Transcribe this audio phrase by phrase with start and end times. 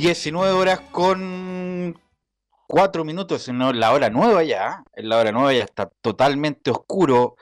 [0.00, 2.00] 19 horas con
[2.66, 4.82] 4 minutos, sino la hora nueva ya.
[4.94, 7.36] En la hora nueva ya está totalmente oscuro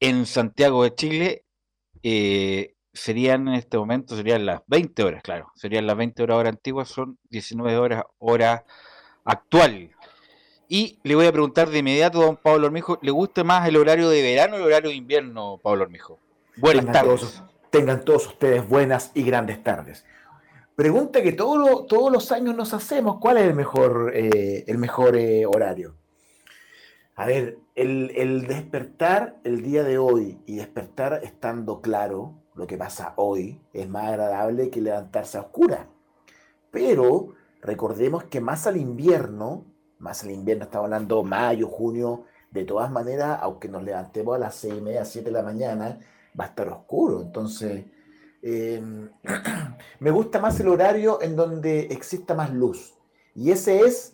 [0.00, 1.44] en Santiago de Chile.
[2.02, 5.50] Eh, serían en este momento, serían las 20 horas, claro.
[5.54, 8.66] Serían las 20 horas hora antiguas, son 19 horas hora
[9.24, 9.90] actual.
[10.68, 13.78] Y le voy a preguntar de inmediato a don Pablo Hormijo, ¿le gusta más el
[13.78, 16.18] horario de verano o el horario de invierno, Pablo Hormijo?
[16.56, 17.42] Buenas tardes.
[17.70, 20.04] tengan todos ustedes buenas y grandes tardes
[20.76, 25.46] pregunta que todos los años nos hacemos, ¿cuál es el mejor, eh, el mejor eh,
[25.46, 25.96] horario?
[27.16, 33.14] A ver, el, despertar el día de hoy y despertar estando claro lo que pasa
[33.16, 35.88] hoy es más agradable que levantarse a oscura.
[36.72, 39.64] Pero recordemos que más al invierno,
[39.98, 44.56] más al invierno, estamos hablando mayo, junio, de todas maneras, aunque nos levantemos a las
[44.56, 46.00] seis y media, siete de la mañana,
[46.38, 47.20] va a estar oscuro.
[47.20, 47.84] Entonces,
[48.46, 49.08] Em,
[50.00, 52.92] me gusta más el horario en donde exista más luz.
[53.34, 54.12] Y ese es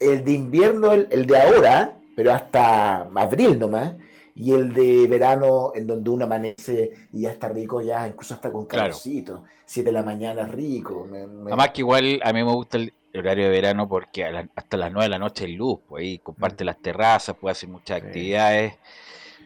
[0.00, 3.94] el de invierno, el, de ahora, pero hasta abril nomás.
[4.34, 8.50] Y el de verano, en donde uno amanece y ya está rico, ya incluso hasta
[8.50, 9.44] con calorcito.
[9.66, 11.06] Siete de la mañana rico.
[11.46, 15.06] Además que igual a mí me gusta el horario de verano porque hasta las nueve
[15.06, 16.66] de la noche hay luz, pues ahí comparte mm.
[16.66, 18.74] las terrazas, puede hacer muchas actividades.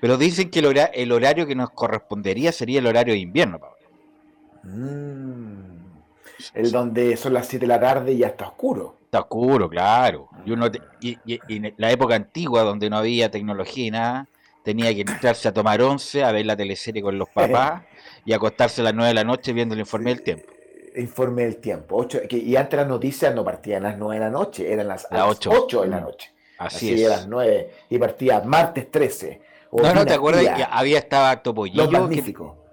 [0.00, 3.71] Pero dicen que el, el, horario que nos correspondería sería el horario de invierno, Pablo.
[4.62, 5.82] Mm.
[6.54, 8.96] El donde son las 7 de la tarde y ya está oscuro.
[9.04, 10.28] Está oscuro, claro.
[10.44, 14.28] Y, uno y, en la época antigua, donde no había tecnología y nada,
[14.62, 17.82] tenía que entrarse a tomar once, a ver la teleserie con los papás
[18.24, 20.46] y acostarse a las 9 de la noche viendo el informe del tiempo.
[20.96, 22.06] Informe del tiempo.
[22.30, 25.82] y antes las noticias no partían a las 9 de la noche, eran las, 8.
[25.82, 26.32] de la noche.
[26.58, 27.06] Así, es.
[27.06, 29.40] a las 9 y partía martes 13.
[29.72, 31.90] No, no, ¿te acuerdas que había estaba Topollillo?
[31.90, 32.08] Los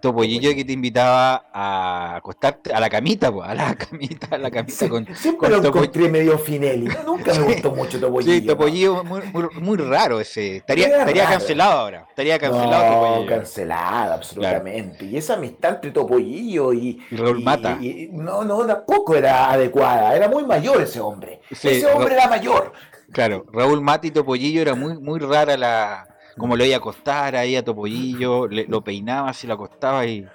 [0.02, 4.52] Topollillo que te invitaba a acostarte a la camita, pues, a la camita, a la
[4.52, 5.08] camita con.
[5.16, 6.90] Siempre lo encontré medio Finelli.
[7.06, 8.34] Nunca me gustó mucho Topollillo.
[8.34, 9.22] Sí, Topollillo, muy,
[9.62, 10.58] muy, raro ese.
[10.58, 12.06] Estaría, estaría cancelado ahora.
[12.10, 13.30] Estaría cancelado no, Topollillo.
[13.30, 15.06] cancelado, absolutamente.
[15.06, 17.02] Y esa amistad entre Topollillo y.
[17.12, 17.80] Y Raúl Mata.
[18.12, 20.16] no, no, tampoco era adecuada.
[20.16, 21.42] Era muy mayor ese hombre.
[21.50, 22.74] ese hombre era mayor.
[23.12, 26.08] Claro, Raúl Mata y Topollillo era muy, muy rara la
[26.38, 30.28] como lo iba a acostar ahí a Topollillo, lo peinaba, así lo acostaba y,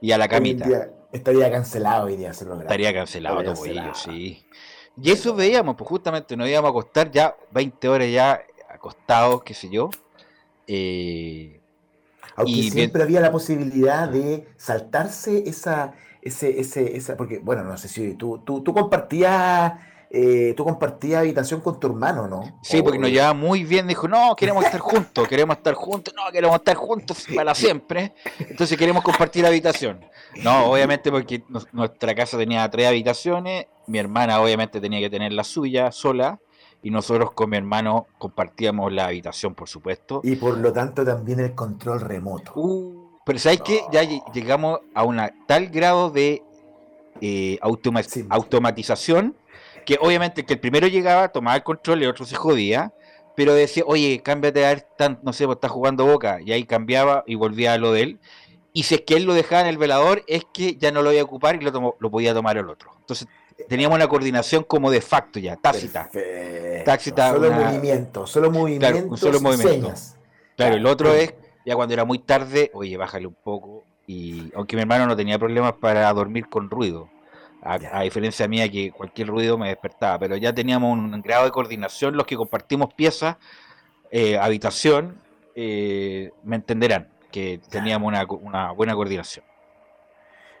[0.00, 0.66] y a la camita.
[1.12, 4.44] estaría cancelado hoy día ese Estaría cancelado Topollillo, sí.
[5.00, 9.54] Y eso veíamos, pues justamente nos íbamos a acostar ya 20 horas ya acostados, qué
[9.54, 9.90] sé yo.
[10.66, 11.60] Eh,
[12.36, 17.88] Aunque siempre había la posibilidad de saltarse esa, ese, ese, esa, porque, bueno, no sé
[17.88, 19.74] si tú, tú, tú compartías
[20.10, 22.58] eh, tú compartías habitación con tu hermano, ¿no?
[22.62, 26.30] Sí, porque nos llevaba muy bien, dijo, no, queremos estar juntos, queremos estar juntos, no,
[26.32, 30.04] queremos estar juntos para siempre, entonces queremos compartir habitación.
[30.42, 31.42] No, obviamente porque
[31.72, 36.38] nuestra casa tenía tres habitaciones, mi hermana obviamente tenía que tener la suya sola,
[36.82, 40.20] y nosotros con mi hermano compartíamos la habitación, por supuesto.
[40.22, 42.52] Y por lo tanto también el control remoto.
[42.54, 44.02] Uh, pero ¿sabes que Ya
[44.32, 46.42] llegamos a un tal grado de
[47.20, 49.34] eh, automatización
[49.88, 52.92] que obviamente que el primero llegaba, tomaba el control y el otro se jodía,
[53.34, 54.86] pero decía, oye, cámbiate a ver,
[55.22, 58.20] no sé, pues está jugando Boca, y ahí cambiaba y volvía a lo de él.
[58.74, 61.10] Y si es que él lo dejaba en el velador, es que ya no lo
[61.10, 62.90] iba a ocupar y lo, lo podía tomar el otro.
[63.00, 63.28] Entonces
[63.66, 66.10] teníamos una coordinación como de facto ya, tácita.
[66.84, 69.94] tácita solo movimiento, solo movimiento, claro, solo movimiento.
[70.54, 71.32] Claro, el otro es,
[71.64, 73.86] ya cuando era muy tarde, oye, bájale un poco.
[74.06, 77.08] Y aunque mi hermano no tenía problemas para dormir con ruido,
[77.62, 82.16] a, diferencia mía que cualquier ruido me despertaba, pero ya teníamos un grado de coordinación,
[82.16, 83.36] los que compartimos piezas,
[84.10, 85.20] eh, habitación,
[85.54, 88.12] eh, me entenderán que teníamos
[88.42, 89.44] una, buena coordinación.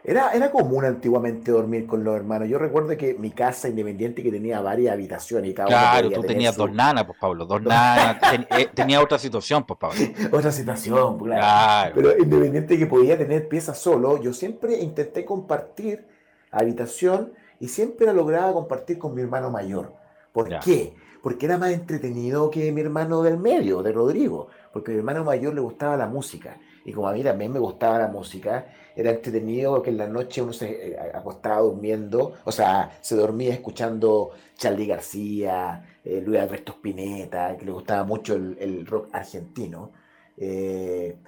[0.04, 2.48] Era, era común antiguamente dormir con los hermanos.
[2.48, 6.56] Yo recuerdo que mi casa independiente que tenía varias habitaciones y cada Claro, tú tenías
[6.56, 8.16] dos nanas, pues Pablo, dos nanas.
[8.50, 10.00] Eh, tenía otra situación, pues Pablo.
[10.32, 11.40] otra situación, claro.
[11.40, 11.92] claro.
[11.94, 16.06] Pero independiente que podía tener piezas solo, yo siempre intenté compartir
[16.50, 19.94] habitación y siempre la lograba compartir con mi hermano mayor.
[20.32, 20.94] ¿Por qué?
[21.22, 25.24] porque era más entretenido que mi hermano del medio, de Rodrigo, porque a mi hermano
[25.24, 26.58] mayor le gustaba la música.
[26.84, 28.66] Y como a mí también me gustaba la música,
[28.96, 33.52] era entretenido que en la noche uno se eh, acostaba durmiendo, o sea, se dormía
[33.52, 39.92] escuchando Charlie García, eh, Luis Alberto Spinetta, que le gustaba mucho el, rock argentino,
[40.36, 41.18] eh,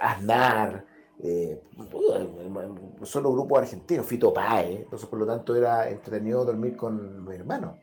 [0.00, 0.86] Aznar,
[3.04, 7.78] solo grupo argentino, Fito Pae, entonces por lo tanto era entretenido dormir con mi hermano.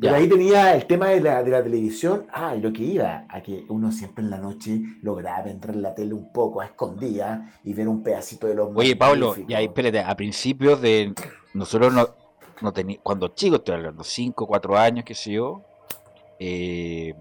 [0.00, 3.26] Pero ahí tenía el tema de la, de la televisión, ah, y lo que iba,
[3.28, 6.66] a que uno siempre en la noche lograba entrar en la tele un poco a
[6.66, 8.70] escondida y ver un pedacito de los...
[8.76, 11.12] Oye, Pablo, y ahí, espérate, a principios de...
[11.52, 12.08] Nosotros no,
[12.60, 15.62] no teníamos, cuando chicos, estoy hablando, 5, 4 años, qué sé yo,
[16.38, 17.14] eh,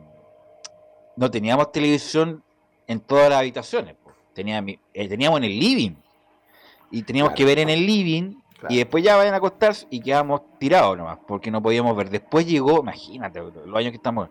[1.15, 2.43] no teníamos televisión
[2.85, 3.95] en todas las habitaciones.
[4.37, 5.95] Teníamos, eh, teníamos en el living.
[6.91, 8.35] Y teníamos que ver en el living
[8.69, 12.11] y después ya vayan a acostarse y quedamos tirados nomás, porque no podíamos ver.
[12.11, 14.29] Después llegó, imagínate, los años que estamos.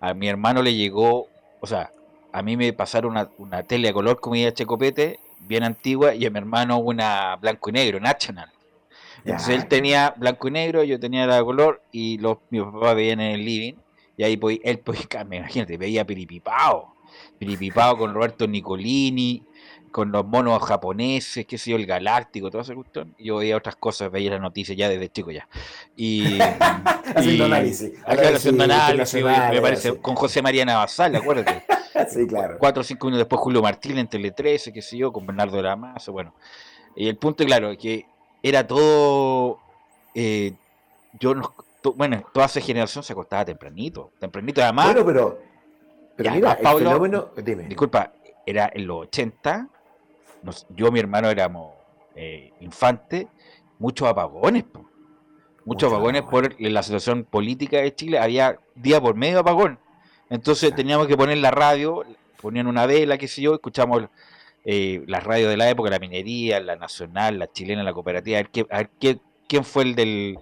[0.00, 1.28] A mi hermano le llegó,
[1.60, 1.90] o sea,
[2.30, 6.26] a mí me pasaron una, una tele a color como de Checopete, bien antigua, y
[6.26, 8.50] a mi hermano una blanco y negro, National.
[9.24, 13.20] Entonces él tenía blanco y negro, yo tenía la color, y los, mi papá veían
[13.20, 13.74] en el living,
[14.16, 16.94] y ahí pues, él, pues, imagínate, veía Piripipao,
[17.38, 19.42] Piripipao con Roberto Nicolini,
[19.90, 23.14] con los monos japoneses, qué sé yo, el galáctico, todo ese cuestión.
[23.18, 25.48] Yo veía otras cosas, veía las noticias ya desde chico ya.
[25.96, 26.38] Y,
[27.14, 27.92] haciendo análisis.
[28.06, 31.64] haciendo análisis, me parece, con José María Navasal, acuérdate.
[32.08, 32.56] sí, claro.
[32.58, 35.56] Cuatro o cinco minutos después Julio Martín en Tele 13, qué sé yo, con Bernardo
[35.56, 36.34] de la bueno.
[36.96, 38.06] Y el punto, claro, que
[38.42, 39.58] era todo...
[40.14, 40.52] Eh,
[41.18, 41.54] yo no,
[41.94, 44.86] bueno, toda esa generación se acostaba tempranito, tempranito además.
[44.86, 45.38] Bueno, pero,
[46.18, 47.62] pero mira, Pablo, dime.
[47.68, 48.12] disculpa,
[48.44, 49.68] era en los 80,
[50.70, 51.74] yo y mi hermano éramos
[52.16, 53.28] eh, infantes,
[53.78, 54.64] muchos apagones,
[55.64, 59.78] muchos apagones por la situación política de Chile, había día por medio apagón.
[60.28, 62.04] Entonces teníamos que poner la radio,
[62.42, 64.08] ponían una vela, qué sé yo, escuchamos
[64.64, 68.76] eh, las radios de la época, la minería, la nacional, la chilena, la cooperativa, a
[68.76, 70.40] ver, qué, quién fue el del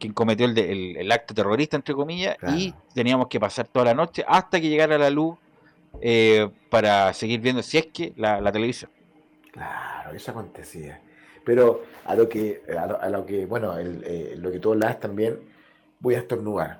[0.00, 4.60] quien cometió el, acto terrorista, entre comillas, y teníamos que pasar toda la noche hasta
[4.60, 5.38] que llegara la luz
[6.00, 8.90] eh, para seguir viendo, si es que, la televisión.
[9.52, 11.00] Claro, eso acontecía.
[11.44, 15.40] Pero a lo que, a lo, que bueno, eh, lo que tú hablas también,
[15.98, 16.78] voy a estornudar.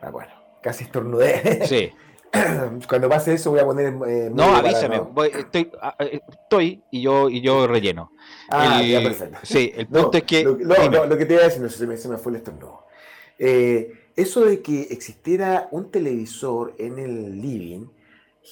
[0.00, 0.32] Ah, bueno,
[0.62, 1.66] casi estornudé.
[1.66, 1.92] Sí.
[2.88, 3.94] Cuando pase eso voy a poner...
[4.06, 5.00] Eh, no, avísame,
[5.34, 8.12] estoy, ah, eh, estoy y yo, y yo relleno.
[8.50, 9.38] Ah, ya perfecto.
[9.42, 10.44] Sí, el punto es que...
[10.44, 12.86] Lo, lo, que te iba a decir, no, se, me, se me fue el estornudo.
[13.38, 17.86] eso de que existiera un televisor en el living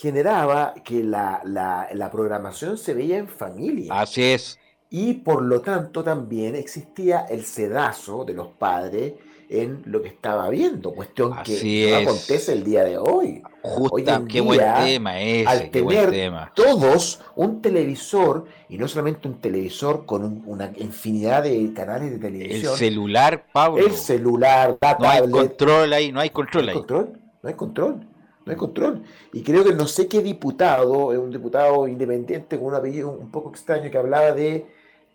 [0.00, 3.98] generaba que la, la, programación se veía en familia.
[3.98, 4.58] Así es.
[4.90, 9.14] Y por lo tanto también existía el sedazo de los padres
[9.48, 13.42] en lo que estaba viendo, cuestión que no acontece el día de hoy.
[13.62, 20.06] Justo, qué buen tema ese, al tener todos un televisor, y no solamente un televisor
[20.06, 22.72] con una infinidad de canales de televisión.
[22.72, 23.84] El celular, Pablo.
[23.84, 26.74] El celular, No hay control ahí, no hay control ahí.
[26.74, 28.06] Control, no hay control
[28.46, 29.02] no hay control.
[29.32, 33.30] Y creo que no sé qué diputado, es un diputado independiente con un apellido un
[33.30, 34.66] poco extraño que hablaba de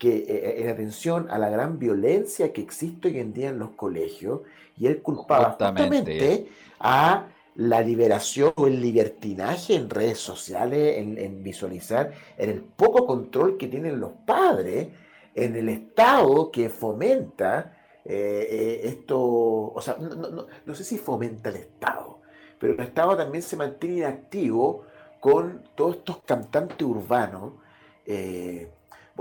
[0.02, 3.60] que eh, eh, en atención a la gran violencia que existe hoy en día en
[3.60, 4.42] los colegios,
[4.76, 6.48] y él culpaba justamente,
[6.80, 13.58] a la liberación o el libertinaje en redes sociales, en, visualizar, en el poco control
[13.58, 14.88] que tienen los padres,
[15.36, 21.58] en el Estado que fomenta eh, esto, o sea, no, no sé si fomenta el
[21.58, 22.22] Estado,
[22.58, 24.86] pero el Estado también se mantiene inactivo
[25.20, 27.54] con todos estos cantantes urbanos.
[28.04, 28.68] Eh,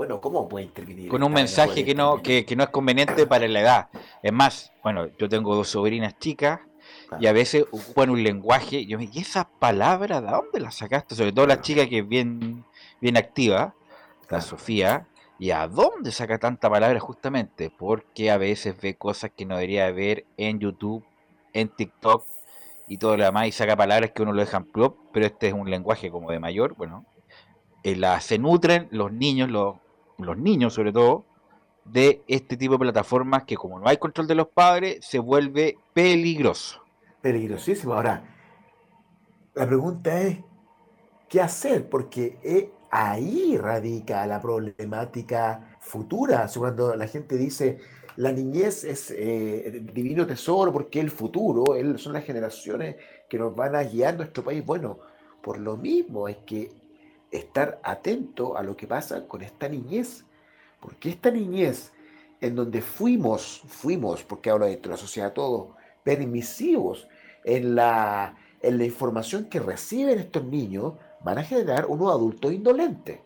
[0.01, 1.11] bueno, ¿cómo puede intervenir?
[1.11, 3.89] Con un mensaje que no, que, no es conveniente para la edad.
[4.23, 6.61] Es más, bueno, yo tengo dos sobrinas chicas
[7.19, 8.87] y a veces ocupan un lenguaje.
[8.87, 11.15] Yo me ¿y esas palabras de dónde las sacaste?
[11.15, 12.65] Sobre todo la chica que es bien,
[13.03, 13.75] bien activa,
[14.31, 15.07] la Sofía.
[15.39, 17.71] ¿Y a dónde saca tanta palabra justamente?
[17.71, 21.05] Porque a veces ve cosas que no debería ver en YouTube,
[21.53, 22.25] en TikTok,
[22.89, 25.53] y todo lo demás y saca palabras que uno lo deja plop, pero este es
[25.53, 27.05] un lenguaje como de mayor, bueno,
[27.83, 29.77] eh, la, se nutren los niños, los,
[30.25, 31.25] los niños sobre todo,
[31.85, 35.79] de este tipo de plataformas que como no hay control de los padres, se vuelve
[35.93, 36.83] peligroso.
[37.21, 37.95] Peligrosísimo.
[37.95, 38.23] Ahora,
[39.55, 40.39] la pregunta es,
[41.29, 41.89] ¿qué hacer?
[41.89, 46.49] Porque eh, ahí radica la problemática futura.
[46.57, 47.79] Cuando la gente dice,
[48.17, 51.65] la niñez es eh, divino tesoro porque el futuro,
[51.97, 52.97] son las generaciones
[53.29, 54.65] que nos van a guiar nuestro país.
[54.65, 54.99] Bueno,
[55.43, 56.71] por lo mismo es que
[57.31, 60.25] estar atento a lo que pasa con esta niñez,
[60.81, 61.93] porque esta niñez
[62.41, 67.07] en donde fuimos, fuimos, porque hablo de la sociedad todo, permisivos
[67.45, 73.21] en la, en la información que reciben estos niños, van a generar unos adultos indolentes.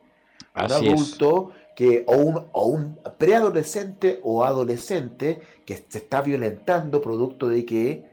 [0.55, 7.49] un adulto que, o un, o un preadolescente o adolescente que se está violentando producto
[7.49, 8.05] de que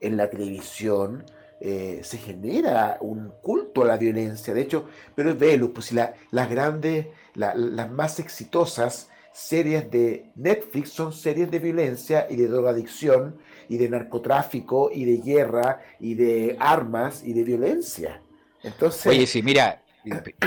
[0.00, 1.24] en la televisión
[1.60, 4.52] eh, se genera un culto a la violencia.
[4.52, 10.90] De hecho, pero es Velus, pues la, las grandes, las más exitosas series de Netflix
[10.90, 13.36] son series de violencia y de drogadicción
[13.68, 18.22] y de narcotráfico y de guerra y de armas y de violencia.
[18.62, 19.82] Entonces, Oye, sí, mira,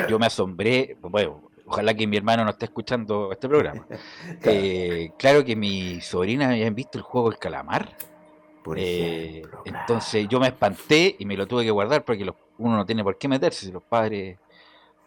[0.10, 3.86] yo me asombré, bueno, ojalá que mi hermano no esté escuchando este programa.
[4.44, 5.44] Eh, claro.
[5.44, 7.96] que mi sobrina habían visto el juego El Calamar.
[8.76, 13.04] Eh, entonces yo me espanté y me lo tuve que guardar porque uno no tiene
[13.04, 13.66] por qué meterse.
[13.66, 14.38] Si los padres,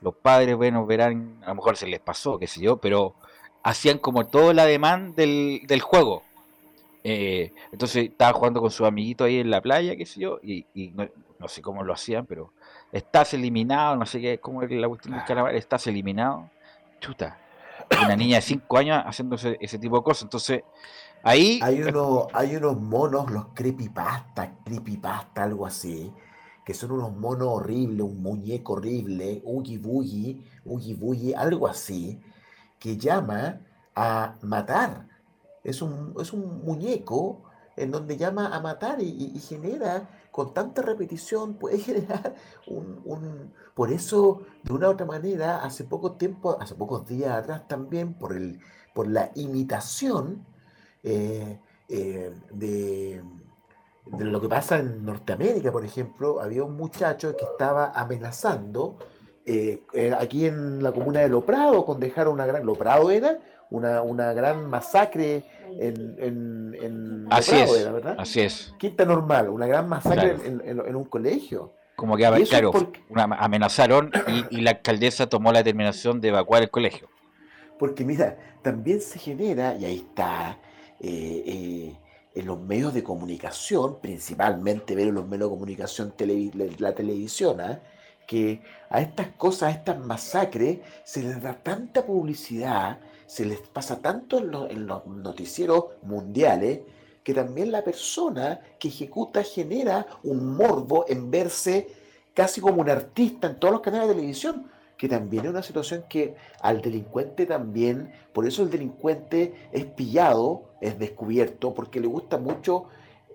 [0.01, 3.15] los padres, bueno, verán, a lo mejor se les pasó, qué sé yo, pero
[3.63, 6.23] hacían como todo la demanda del, del juego.
[7.05, 10.65] Eh, entonces estaba jugando con su amiguito ahí en la playa, qué sé yo, y,
[10.95, 12.53] no, sé cómo lo hacían, pero
[12.93, 16.49] estás eliminado, no sé qué, cómo es la cuestión del calamar, estás eliminado.
[17.01, 17.39] Chuta,
[18.05, 20.25] una niña de 5 años haciéndose ese tipo de cosas.
[20.25, 20.63] Entonces,
[21.23, 21.61] ahí.
[21.63, 26.13] Hay, uno, hay unos monos, los creepypasta, creepypasta, algo así,
[26.65, 32.21] que son unos monos horribles, un muñeco horrible, Ugi Boogie, Ugi Boogie, algo así,
[32.79, 33.61] que llama
[33.95, 35.09] a matar.
[35.65, 37.43] Es un, es un muñeco
[37.77, 42.35] en donde llama a matar y, genera, con tanta repetición, puede generar
[42.67, 47.67] un, Por eso, de una u otra manera, hace poco tiempo, hace pocos días atrás
[47.69, 48.61] también, por, el,
[48.95, 50.45] por la imitación
[51.03, 53.23] eh, eh, de,
[54.07, 58.99] de lo que pasa en Norteamérica, por ejemplo, había un muchacho que estaba amenazando
[59.45, 59.83] eh,
[60.19, 62.65] aquí en la comuna de Loprado, con dejar una gran.
[62.65, 63.39] Loprado era
[63.71, 65.45] una, una gran masacre
[65.79, 68.17] en, en, en así es, ¿verdad?
[68.19, 68.75] Así es.
[68.79, 71.73] Quinta normal, una gran masacre en, un colegio.
[71.97, 72.73] Como que, claro,
[73.15, 74.11] amenazaron
[74.51, 77.09] y, la alcaldesa tomó la determinación de evacuar el colegio.
[77.79, 80.59] Porque mira, también se genera, y ahí está,
[81.03, 81.97] eh, eh,
[82.35, 86.15] en los medios de comunicación, principalmente ver en los medios de comunicación,
[86.79, 87.81] la televisión, ¿ah?
[88.27, 94.01] que a estas cosas, a estas masacres, se les da tanta publicidad, se les pasa
[94.01, 96.81] tanto en, los noticieros mundiales,
[97.25, 101.89] que también la persona que ejecuta genera un morbo en verse
[102.33, 106.05] casi como un artista en todos los canales de televisión, que también es una situación
[106.09, 112.37] que al delincuente también, por eso el delincuente es pillado, es descubierto, porque le gusta
[112.37, 112.87] mucho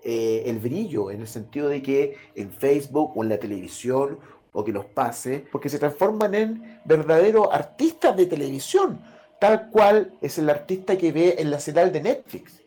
[0.04, 4.18] eh, el brillo, en el sentido de que en Facebook o en la televisión
[4.52, 9.00] o que los pase, porque se transforman en verdaderos artistas de televisión,
[9.40, 12.60] tal cual es el artista que ve en la señal de Netflix.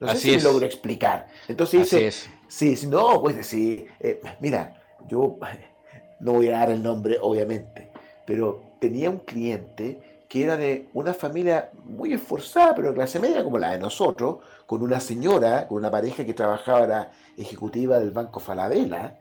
[0.00, 1.28] No sé si logro explicar.
[1.48, 2.10] Entonces dice,
[2.48, 5.38] sí, no, pues sí, eh, mira, yo
[6.20, 7.90] no voy a dar el nombre, obviamente,
[8.26, 13.44] pero tenía un cliente que era de una familia muy esforzada, pero de clase media
[13.44, 18.10] como la de nosotros, con una señora, con una pareja que trabajaba, era ejecutiva del
[18.10, 19.16] Banco Falabella,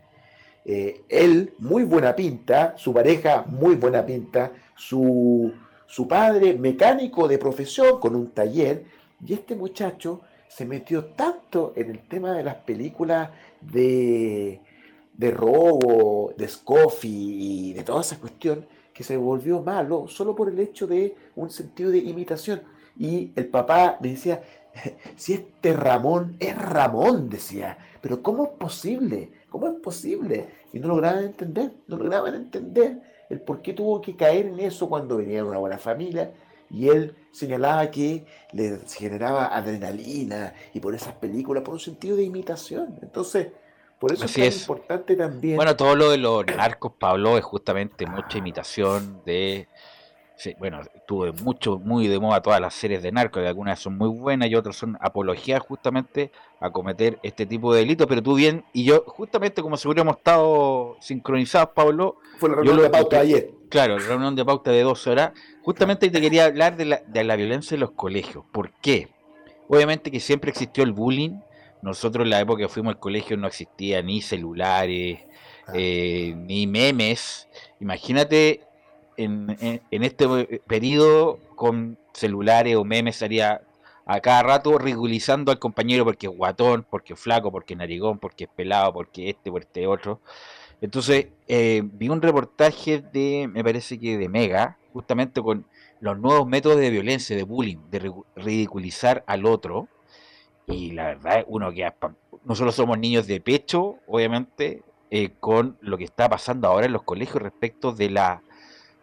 [0.66, 5.54] eh, él, muy buena pinta, su pareja, muy buena pinta, su,
[5.86, 8.84] su padre, mecánico de profesión, con un taller,
[9.24, 13.30] y este muchacho se metió tanto en el tema de las películas
[13.62, 14.62] de,
[15.14, 20.50] de robo, de Scoffy y de toda esa cuestión, que se volvió malo solo por
[20.50, 22.62] el hecho de un sentido de imitación.
[22.98, 24.42] Y el papá le decía,
[25.16, 29.32] si este Ramón es Ramón, decía, pero ¿cómo es posible?
[29.50, 30.48] ¿Cómo es posible?
[30.74, 34.90] Y no lograban entender, no lograban entender el por qué tuvo que caer en eso
[34.90, 36.34] cuando venía de una buena familia.
[36.70, 42.24] Y él señalaba que le generaba adrenalina y por esas películas, por un sentido de
[42.24, 42.98] imitación.
[43.02, 43.48] Entonces,
[44.04, 45.56] por eso es, importante también.
[45.56, 49.70] Bueno, todo lo de los narcos, Pablo, es justamente mucha imitación de
[50.60, 54.50] bueno, tuve mucho, muy de moda todas las series de narcos, algunas son muy buenas
[54.50, 58.84] y otras son apologías justamente a cometer este tipo de delitos, pero tú bien, y
[58.84, 62.18] yo justamente como si hubiéramos estado sincronizados, Pablo.
[62.40, 63.52] Fue la reunión de pauta ayer.
[63.70, 65.32] Claro, la reunión de pauta de dos horas.
[65.62, 68.44] Justamente te quería hablar de la, de la violencia en los colegios.
[68.52, 69.08] ¿Por qué?
[69.70, 71.40] Obviamente que siempre existió el bullying.
[71.84, 75.20] Nosotros en la época que fuimos al colegio no existía ni celulares,
[75.68, 75.74] ah.
[75.76, 77.48] eh, ni memes.
[77.80, 78.62] Imagínate
[79.18, 79.56] en,
[79.92, 80.28] en, este
[80.66, 83.62] periodo con celulares o memes estaría
[84.06, 88.18] a cada rato ridiculizando al compañero porque es guatón, porque es flaco, porque es narigón,
[88.18, 90.20] porque es pelado, porque este, por este otro.
[90.82, 95.66] Entonces, eh, vi un reportaje de, me parece que de Mega, justamente con
[96.02, 99.88] los nuevos métodos de violencia, de bullying, de ridiculizar al otro.
[100.68, 101.94] Y la verdad, uno queda
[102.46, 107.04] nosotros somos niños de pecho, obviamente, eh, con lo que está pasando ahora en los
[107.04, 108.42] colegios respecto de la,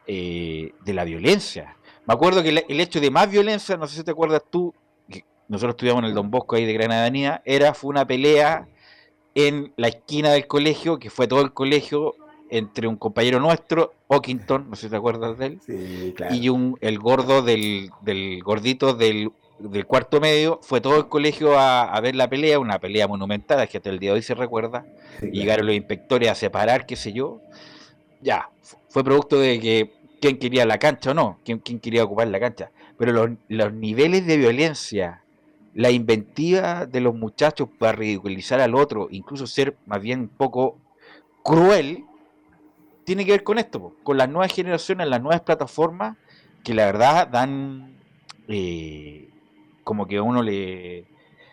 [0.07, 1.77] eh, de la violencia.
[2.07, 4.75] Me acuerdo que el, hecho de más violencia, no sé si te acuerdas tú,
[5.09, 8.67] que nosotros estudiamos en el Don Bosco ahí de Gran Avenida, era, fue una pelea
[9.35, 12.15] en la esquina del colegio, que fue todo el colegio,
[12.51, 16.35] entre un compañero nuestro, Ockington, no sé si te acuerdas de él, Sí, claro.
[16.35, 21.59] y un, el gordo del, del gordito del, del cuarto medio, fue todo el colegio
[21.59, 24.35] a, a ver la pelea, una pelea monumental, que hasta el día de hoy se
[24.35, 25.33] recuerda, Sí, claro.
[25.33, 27.41] llegaron los inspectores a separar, qué sé yo.
[28.23, 32.05] Ya, fu- fue producto de que quién quería la cancha o no, quién, quién quería
[32.05, 32.71] ocupar la cancha.
[32.99, 35.23] Pero los, los niveles de violencia,
[35.75, 40.77] la inventiva de los muchachos para ridiculizar al otro, incluso ser más bien un poco
[41.43, 42.05] cruel,
[43.05, 46.17] tiene que ver con esto, con las nuevas generaciones, las nuevas plataformas,
[46.63, 47.97] que la verdad dan
[48.49, 49.29] eh,
[49.85, 51.07] como que a uno le,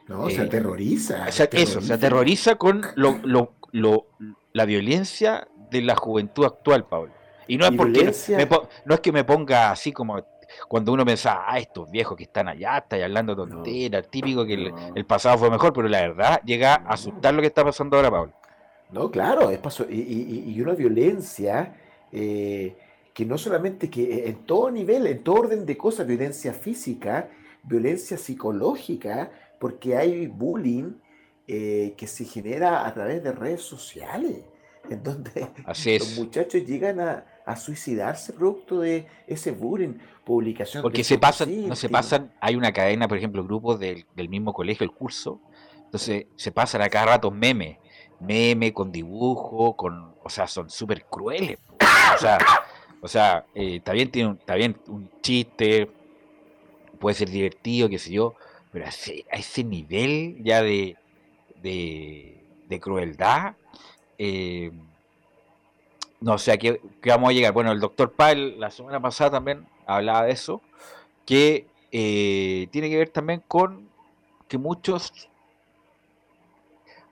[0.07, 1.25] No, se eh, aterroriza.
[1.27, 4.07] o sea, eso, se aterroriza con lo, lo- lo-
[4.53, 7.13] la violencia de la juventud actual, Pablo.
[7.48, 8.48] Y no es porque me
[8.86, 10.24] no es que me ponga así como
[10.67, 14.72] cuando uno piensa, ah, estos viejos que están allá, están hablando tonteras, típico que el,
[14.72, 14.96] no.
[14.96, 18.10] el pasado fue mejor, pero la verdad llega a asustar lo que está pasando ahora,
[18.12, 18.34] Pablo.
[18.91, 21.75] No, claro, es paso, y, y- y una violencia
[22.12, 22.75] eh,
[23.13, 27.27] que no solamente que en todo nivel, en todo orden de cosas, violencia física,
[27.67, 30.93] violencia psicológica, porque hay bullying
[31.47, 34.43] eh, que se genera a través de redes sociales,
[34.89, 41.00] en donde Así los muchachos llegan a, a suicidarse producto de ese bullying, publicación Porque
[41.00, 44.53] de se pasan, no se pasan, hay una cadena, por ejemplo, grupos del, del mismo
[44.53, 45.41] colegio, el curso,
[45.86, 47.77] entonces se pasan a cada rato memes,
[48.19, 51.57] memes con dibujo, con, o sea, son súper crueles.
[52.15, 52.38] O sea,
[53.01, 55.89] o sea, eh, bien tiene un, está bien un chiste,
[57.00, 58.36] puede ser divertido, qué sé yo,
[58.72, 60.96] pero a ese, nivel ya de,
[61.62, 63.56] de, crueldad,
[64.18, 64.72] eh,
[66.20, 67.54] no sé a qué, qué vamos a llegar.
[67.54, 70.62] Bueno, el doctor Pal la semana pasada también hablaba de eso,
[71.25, 73.90] que eh, tiene que ver también con
[74.48, 75.29] que muchos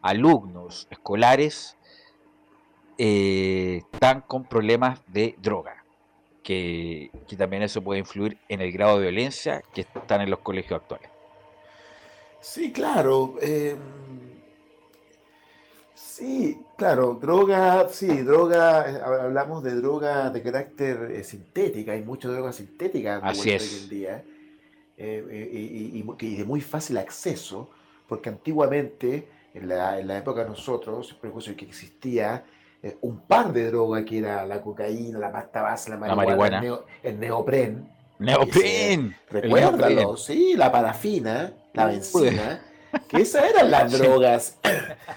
[0.02, 1.78] alumnos escolares
[2.98, 5.75] eh, están con problemas de droga,
[6.46, 10.40] que, que también eso puede influir en el grado de violencia que están en los
[10.40, 11.10] colegios actuales.
[12.40, 13.36] Sí, claro.
[13.42, 13.78] em,
[15.96, 22.04] sí, claro, droga, sí, droga, eh, hab- hablamos de droga de carácter eh, sintética, hay
[22.04, 23.64] mucha droga sintética Así es.
[23.64, 24.24] hoy en día,
[24.98, 25.50] eh, eh,
[26.22, 27.72] y de muy fácil acceso,
[28.08, 32.46] porque antiguamente, en la, en la época de nosotros, el prejuicio que existía
[32.86, 36.58] eh, un par de drogas, que era la cocaína, la pasta base, la marihuana, marihuana.
[36.60, 39.16] El, neo- el neopren, ¡Neopren!
[39.30, 40.18] Recuérdalo, neopren.
[40.18, 42.62] sí, la parafina, la benzina,
[43.10, 44.58] que esas eran las drogas.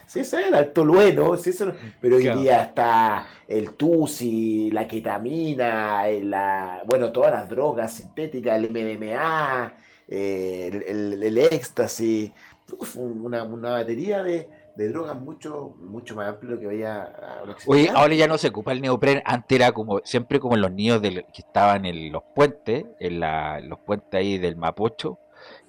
[0.07, 2.41] Sí, esa era el tolueno, sí, eso- pero hoy Claro.
[2.41, 9.75] día está el tusi, la ketamina, el- la, bueno, todas las drogas sintéticas, el MDMA,
[10.09, 12.33] eh, el, el- el éxtasis,
[12.73, 17.45] uf, una, una batería de, de drogas mucho, mucho más amplio lo que veía a
[17.45, 20.71] lo Oye, ahora ya no se ocupa el neopren, antes era como, siempre como los
[20.71, 25.19] niños del- que estaban en los puentes, en la- los puentes ahí del Mapocho,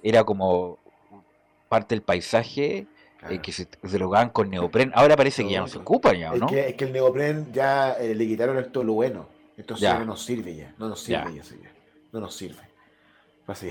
[0.00, 0.78] era como
[1.68, 2.86] parte del paisaje
[3.28, 4.92] eh, que se drogaban con neopren.
[4.94, 6.46] Ahora parece que ya no se No, ocupan ya, ¿o Es ¿no?
[6.46, 9.26] que, es que el neopren ya eh, le quitaron el tolueno.
[9.58, 9.98] Entonces Ya.
[9.98, 10.72] no nos sirve ya.
[10.78, 11.36] No nos sirve Ya.
[11.36, 11.72] ya, señor.
[12.12, 12.62] No nos sirve.
[13.46, 13.70] Así.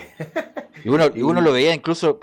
[0.83, 2.19] Y uno, y uno lo veía incluso,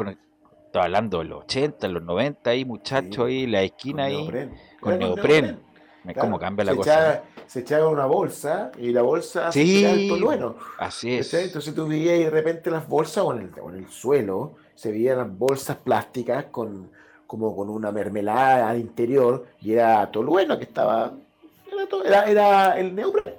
[0.83, 4.55] hablando de los 80, los 90, ahí muchachos Sí, ahí, la Con esquina ahí, neopren.
[4.81, 5.61] con neopren.
[6.05, 6.21] Claro.
[6.21, 6.93] ¿Cómo cambia la se cosa?
[6.93, 9.79] Echaba, se echaba una bolsa y la bolsa se Sí.
[9.79, 10.57] echaba el tolueno.
[10.79, 11.35] Así es.
[11.35, 14.55] Entonces tú veías y de repente las bolsas o en el, o en el suelo
[14.75, 16.91] se veían las bolsas plásticas con
[17.27, 21.13] como con una mermelada al interior y era tolueno que estaba
[22.05, 23.35] era, era, era el neopren.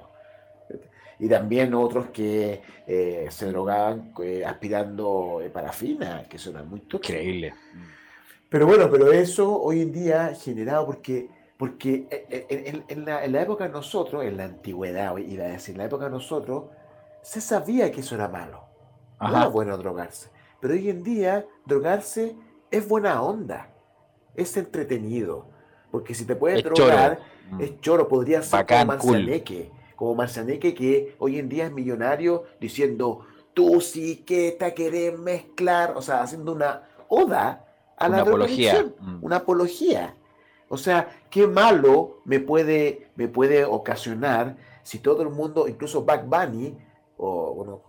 [1.19, 6.81] Y también otros que eh, se drogaban eh, aspirando eh, parafina, que eso era muy
[6.81, 7.13] tóxico.
[7.17, 7.53] Increíble.
[8.49, 11.27] Pero bueno, pero eso hoy en día generado porque,
[11.57, 12.07] porque
[12.49, 15.73] en, en- en la, en la época de nosotros, en la antigüedad, iba a decir,
[15.73, 16.65] en la época de nosotros,
[17.23, 18.63] se sabía que eso era malo.
[19.19, 19.47] No era Ajá.
[19.47, 20.29] bueno drogarse.
[20.61, 22.35] Pero hoy en día, drogarse
[22.71, 23.69] es buena onda,
[24.35, 25.47] es entretenido.
[25.91, 27.27] Porque si te puedes Es drogar, choro.
[27.57, 27.61] Mm.
[27.61, 29.25] es choro, podría ser Bacán, como cool.
[29.97, 35.97] Como Marcianeque que hoy en día es millonario diciendo, tú sí que te querés mezclar,
[35.97, 37.65] o sea, haciendo una oda
[37.97, 38.85] a la Una apología.
[38.99, 39.25] Mm.
[39.25, 40.15] una apología.
[40.69, 46.25] O sea, qué malo me puede, me puede ocasionar si todo el mundo, incluso Back
[46.29, 46.77] Bunny,
[47.17, 47.81] o bueno,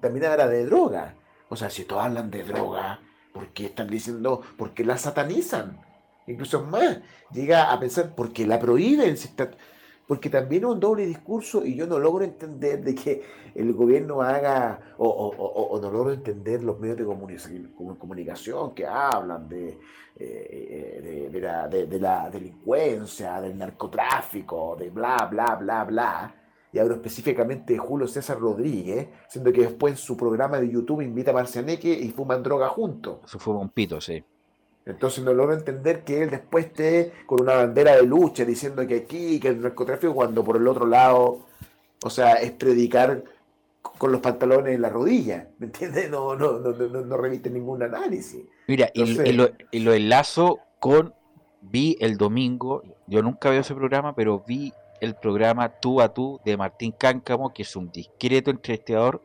[0.00, 1.14] también habla de droga.
[1.48, 3.00] O sea, si todos hablan de droga,
[3.32, 5.80] ¿por qué están diciendo, por qué la satanizan?
[6.26, 6.98] incluso más,
[7.32, 9.16] llega a pensar, porque la prohíben?
[9.16, 9.50] Si está,
[10.06, 13.22] porque también es un doble discurso y yo no logro entender de que
[13.54, 17.06] el gobierno haga, o, no logro entender los medios de
[17.98, 19.78] comunicación que hablan eh,
[20.18, 26.34] de, de, la, delincuencia, del narcotráfico, de bla, bla, bla, bla.
[26.72, 31.00] Y hablo específicamente de Julio César Rodríguez, siendo que después en su programa de YouTube
[31.00, 33.20] invita a Marcianeque y fuman droga juntos.
[33.24, 34.22] Eso fue un pito, sí.
[34.86, 38.98] Entonces no logro entender que él después esté con una bandera de lucha diciendo que
[38.98, 41.40] aquí, que el narcotráfico, cuando por el otro lado,
[42.04, 43.24] o sea, es predicar
[43.98, 46.08] con los pantalones en la rodilla, ¿me entiendes?
[46.08, 48.44] No, no, no, no, no remite ningún análisis.
[48.68, 51.14] Mira, y, lo, y, lo, enlazo con,
[51.62, 56.40] vi el domingo, yo nunca veo ese programa, pero vi el programa Tú a Tú
[56.44, 59.20] de Martín Cáncamo, que es un discreto entrevistador,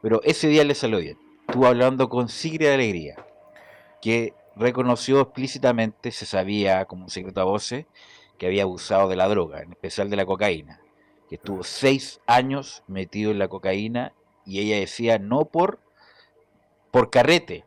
[0.00, 1.18] pero ese día le salió bien.
[1.46, 3.26] Estuvo hablando con Sigre de Alegría,
[4.00, 7.86] que reconoció explícitamente, se sabía como un secreto a voces,
[8.38, 10.80] que había abusado de la droga, en especial de la cocaína,
[11.28, 14.12] que estuvo seis años metido en la cocaína
[14.44, 15.78] y ella decía no por,
[16.90, 17.64] por carrete,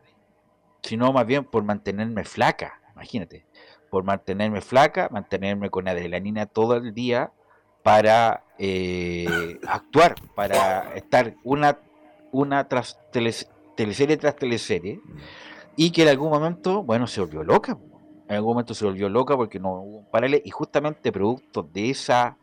[0.82, 3.46] sino más bien por mantenerme flaca, imagínate,
[3.90, 7.32] por mantenerme flaca, mantenerme con adrenalina todo el día
[7.82, 11.78] para eh, actuar, para estar una,
[12.32, 15.00] una tras teleserie tras teleserie
[15.76, 17.78] y que en algún momento, bueno, se volvió loca.
[18.28, 21.90] En algún momento se volvió loca porque no hubo un paralelo y justamente producto de
[21.90, 22.36] esa,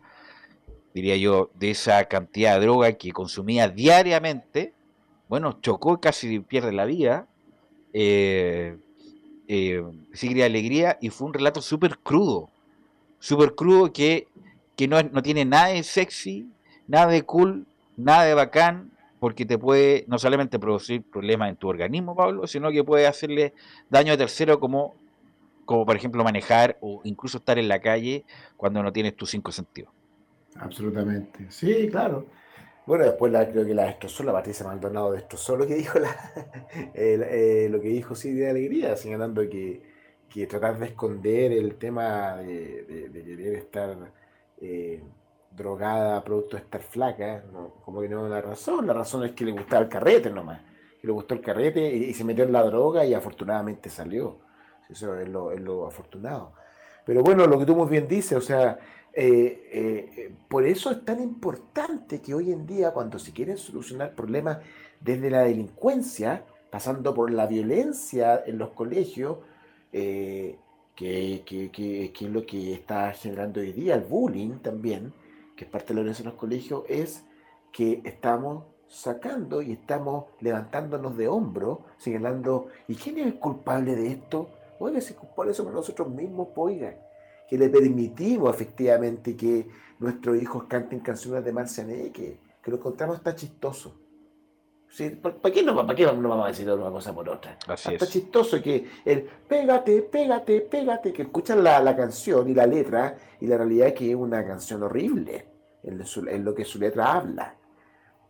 [0.94, 4.74] diría yo, de esa cantidad de droga que consumía diariamente,
[5.28, 7.28] bueno, chocó casi pierde la vida.
[7.92, 8.78] Eh,
[9.48, 9.84] eh,
[10.44, 12.50] Alegría y fue un relato súper crudo,
[13.20, 14.28] súper crudo que,
[14.76, 16.48] que no, no tiene nada de sexy,
[16.88, 17.66] nada de cool,
[17.98, 18.93] nada de bacán,
[19.24, 23.54] porque te puede no solamente producir problemas en tu organismo, Pablo, sino que puede hacerle
[23.90, 24.96] daño a terceros como,
[25.64, 28.26] como por ejemplo manejar o incluso estar en la calle
[28.58, 29.94] cuando no tienes tus cinco sentidos.
[30.58, 32.26] Absolutamente, sí, claro.
[32.86, 36.00] Bueno, después la, creo que la destrozó, la Patricia Maldonado destrozó lo que dijo
[36.94, 39.84] eh, lo que dijo Silvia de Alegría, señalando que,
[40.28, 44.12] que, tratar de esconder el tema de, querer estar
[44.60, 45.02] eh,
[45.56, 47.44] drogada producto de estar flaca,
[47.86, 50.62] como que no es la razón, la razón es que le gustaba el carrete nomás,
[51.00, 54.40] que le gustó el carrete y, se metió en la droga y afortunadamente salió,
[54.90, 56.54] eso es lo, es lo afortunado.
[57.06, 58.80] Pero bueno, lo que tú muy bien dices, o sea,
[59.14, 64.16] eh, eh, por eso es tan importante que hoy en día, cuando se quieren solucionar
[64.16, 64.60] problemas
[65.00, 69.38] desde la delincuencia, pasando por la violencia en los colegios,
[69.92, 70.58] eh,
[70.96, 75.14] que, que, que, es lo que está generando hoy día, el bullying también,
[75.56, 77.24] que es parte de la violencia en los colegios, es
[77.72, 84.12] que estamos sacando y estamos levantándonos de hombro, señalando, ¿y quién es el culpable de
[84.12, 84.50] esto?
[84.80, 86.96] Oiga, si culpable somos nosotros mismos, pues, oiga,
[87.50, 89.68] que le permitimos efectivamente que
[90.00, 94.03] nuestros hijos canten canciones de Marcianeque, que, que lo encontramos está chistoso.
[95.22, 97.58] ¿Para qué no, para qué no vamos a decir una cosa por otra?
[97.68, 103.18] Está chistoso que el pégate, pégate, pégate, que escuchan la, la, canción y la letra,
[103.42, 105.48] y la realidad es que es una canción horrible
[105.82, 107.56] en, lo que su letra habla.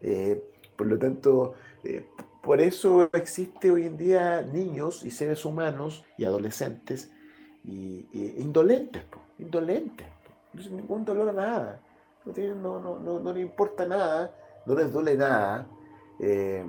[0.01, 0.41] Eh,
[0.77, 2.07] por lo tanto, eh,
[2.41, 7.11] por eso existe hoy en día niños y seres humanos y adolescentes
[7.65, 9.03] y, indolentes,
[9.37, 10.07] indolentes,
[10.53, 11.81] no tienen ningún dolor a nada,
[12.25, 14.33] no, no, no, no, les importa nada,
[14.65, 15.67] no les duele nada.
[16.19, 16.65] Eh,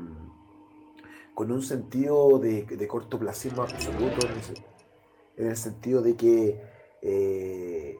[1.35, 4.27] con un sentido de, de cortoplacismo absoluto,
[5.37, 6.61] en el, sentido de que
[7.03, 7.99] eh,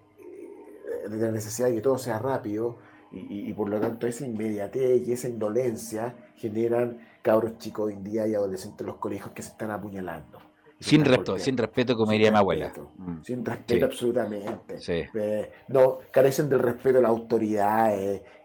[1.09, 2.79] de la necesidad de que todo sea rápido
[3.11, 8.27] y, por lo tanto esa inmediatez y esa indolencia generan cabros chicos hoy en día
[8.27, 10.41] y adolescentes en los colegios que se están apuñalando.
[10.81, 12.73] Sin respeto, sin respeto, como diría mi abuela.
[12.97, 13.23] Mm.
[13.23, 14.79] Sin respeto, absolutamente.
[15.15, 17.95] Eh, no, carecen del respeto a la autoridad,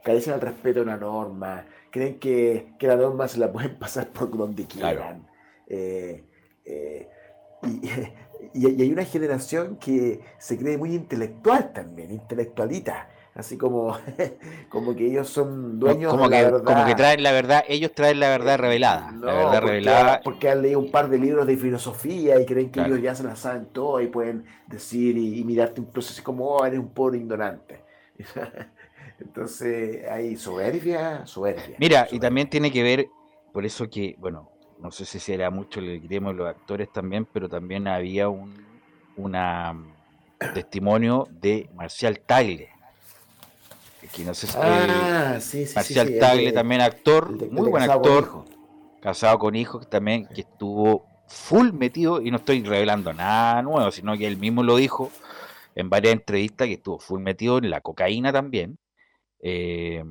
[0.03, 4.09] carecen del respeto a la norma, creen que, que la norma se la pueden pasar
[4.09, 5.27] por donde quieran.
[5.67, 6.23] Eh,
[6.65, 7.09] eh,
[8.53, 13.09] y, y, hay una generación que se cree muy intelectual también, intelectualita.
[13.39, 13.97] Así como,
[14.69, 16.63] como que ellos son dueños como de la verdad.
[16.63, 19.11] Como que traen la verdad, ellos traen la verdad revelada.
[19.11, 20.21] la verdad porque, revelada.
[20.23, 23.23] Porque han leído un par de libros de filosofía y creen que ellos ya se
[23.23, 27.17] la saben todo y pueden decir y, mirarte incluso así como, oh, eres un pobre
[27.19, 27.81] ignorante.
[29.19, 31.75] Entonces hay soberbia, soberbia.
[31.79, 33.07] Mira, y también tiene que ver,
[33.51, 37.49] por eso que, bueno, no sé si será mucho el queremos los actores también, pero
[37.49, 38.69] también había un
[39.19, 39.75] una,
[40.53, 42.69] testimonio de Marcial Tagle.
[44.13, 48.45] Que no sé si, ah, sí, sí, Marcial sí, Tagle también actor, muy buen actor,
[49.01, 54.17] casado con hijos también, que estuvo full metido, y no estoy revelando nada nuevo, sino
[54.17, 55.11] que él mismo lo dijo
[55.75, 58.79] en varias entrevistas, que estuvo full metido en la cocaína también,
[59.41, 60.03] eh,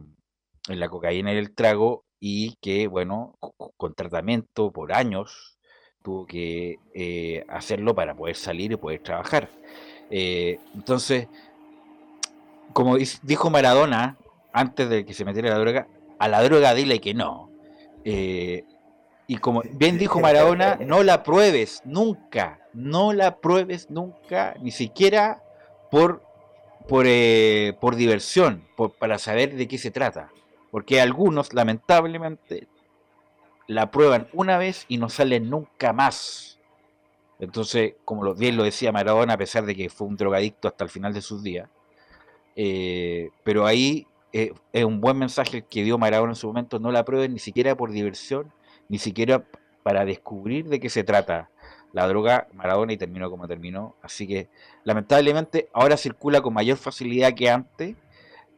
[0.69, 3.39] en la cocaína y el trago, y que, bueno,
[3.77, 5.59] con tratamiento por años,
[6.03, 9.49] tuvo que eh, hacerlo para poder salir y poder trabajar.
[10.11, 11.29] Eh, entonces,
[12.73, 14.17] como dijo Maradona,
[14.53, 15.87] antes de que se metiera la droga,
[16.19, 17.51] a la droga dile que no.
[18.05, 18.65] Eh,
[19.27, 25.43] y como bien dijo Maradona, no la pruebes nunca, no la pruebes nunca, ni siquiera
[25.91, 26.23] por,
[26.89, 27.07] por,
[27.81, 28.65] por diversión,
[28.99, 30.31] para saber de qué se trata.
[30.71, 32.67] Porque algunos, lamentablemente,
[33.69, 36.59] la prueban una vez y no salen nunca más.
[37.39, 40.91] Entonces, como bien lo decía Maradona, a pesar de que fue un drogadicto hasta el
[40.91, 41.69] final de sus días,
[42.57, 46.91] eh, pero ahí eh, es un buen mensaje que dio Maradona en su momento, no
[46.91, 48.53] la prueben ni siquiera por diversión,
[48.89, 49.45] ni siquiera
[49.85, 51.51] para descubrir de qué se trata
[51.93, 53.97] la droga Maradona y terminó como terminó.
[54.03, 54.49] Así que
[54.85, 57.97] lamentablemente ahora circula con mayor facilidad que antes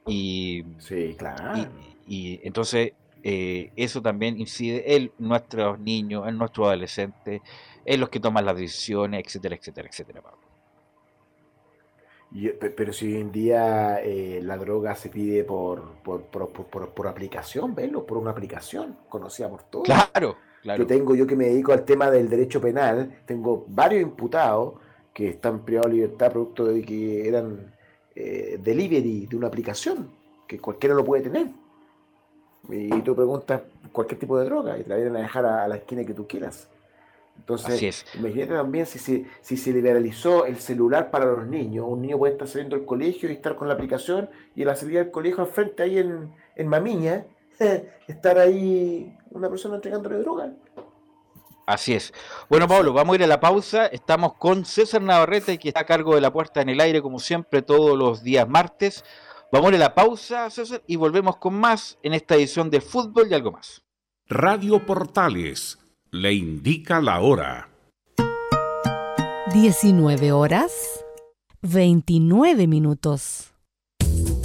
[0.07, 1.69] y, sí, claro.
[2.07, 7.43] y entonces eh, eso también incide en nuestros niños, en nuestros adolescentes,
[7.85, 10.23] en los que toman las decisiones, etcétera, etcétera, etcétera.
[12.77, 17.91] pero si hoy en día eh, la droga se pide por, por, por, aplicación, ¿ves?
[17.91, 19.85] Por una aplicación conocida por todos.
[19.85, 20.83] Claro, claro.
[20.83, 24.75] Yo tengo, yo que me dedico al tema del derecho penal, tengo varios imputados
[25.13, 27.75] que están privados de libertad producto de que eran
[28.15, 30.11] eh, delivery de una aplicación,
[30.47, 31.49] que cualquiera lo puede tener.
[32.69, 35.77] Y tú preguntas cualquier tipo de droga y te la vienen a dejar a, la
[35.77, 36.69] esquina que tú quieras.
[37.39, 41.87] Entonces, imagínate también si se, si se liberalizó el celular para los niños.
[41.89, 45.01] Un niño puede estar saliendo del colegio y estar con la aplicación y la salida
[45.01, 47.25] del colegio al frente ahí en, en Mamiña,
[48.07, 50.53] estar ahí una persona entregándole droga.
[51.67, 52.13] Así es.
[52.49, 53.87] Bueno, Pablo, vamos a ir a la pausa.
[53.87, 57.21] Estamos con César Navarrete, que está a cargo de la puerta en el aire, como
[57.21, 59.05] siempre, todos los días martes.
[59.53, 63.35] Vamos a la pausa, César, y volvemos con más en esta edición de Fútbol y
[63.35, 63.83] algo más.
[64.27, 65.79] Radio Portales
[66.11, 67.69] le indica la hora.
[69.53, 71.05] 19 horas
[71.63, 73.50] 29 minutos.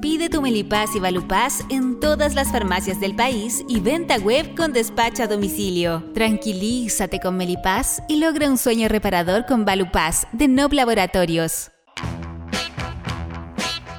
[0.00, 4.72] Pide tu Melipaz y Valupaz en todas las farmacias del país y venta web con
[4.72, 6.04] despacho a domicilio.
[6.12, 11.73] Tranquilízate con Melipaz y logra un sueño reparador con Valupaz de Nob Laboratorios.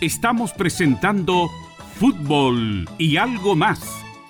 [0.00, 1.50] Estamos presentando
[1.96, 3.80] Fútbol y algo más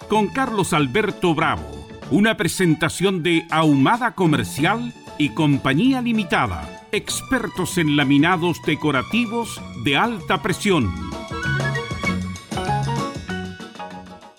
[0.09, 8.61] con Carlos Alberto Bravo, una presentación de Ahumada Comercial y Compañía Limitada, expertos en laminados
[8.67, 10.93] decorativos de alta presión.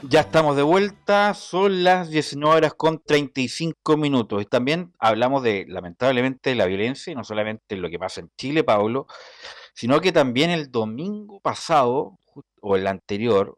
[0.10, 4.42] Ya estamos de vuelta, son las 19 horas con 35 minutos.
[4.42, 8.66] Y también hablamos de, lamentablemente, la violencia, y no solamente lo que pasa en Chile,
[8.66, 9.08] Pablo,
[9.74, 12.18] sino que también el domingo pasado,
[12.62, 13.58] o el anterior,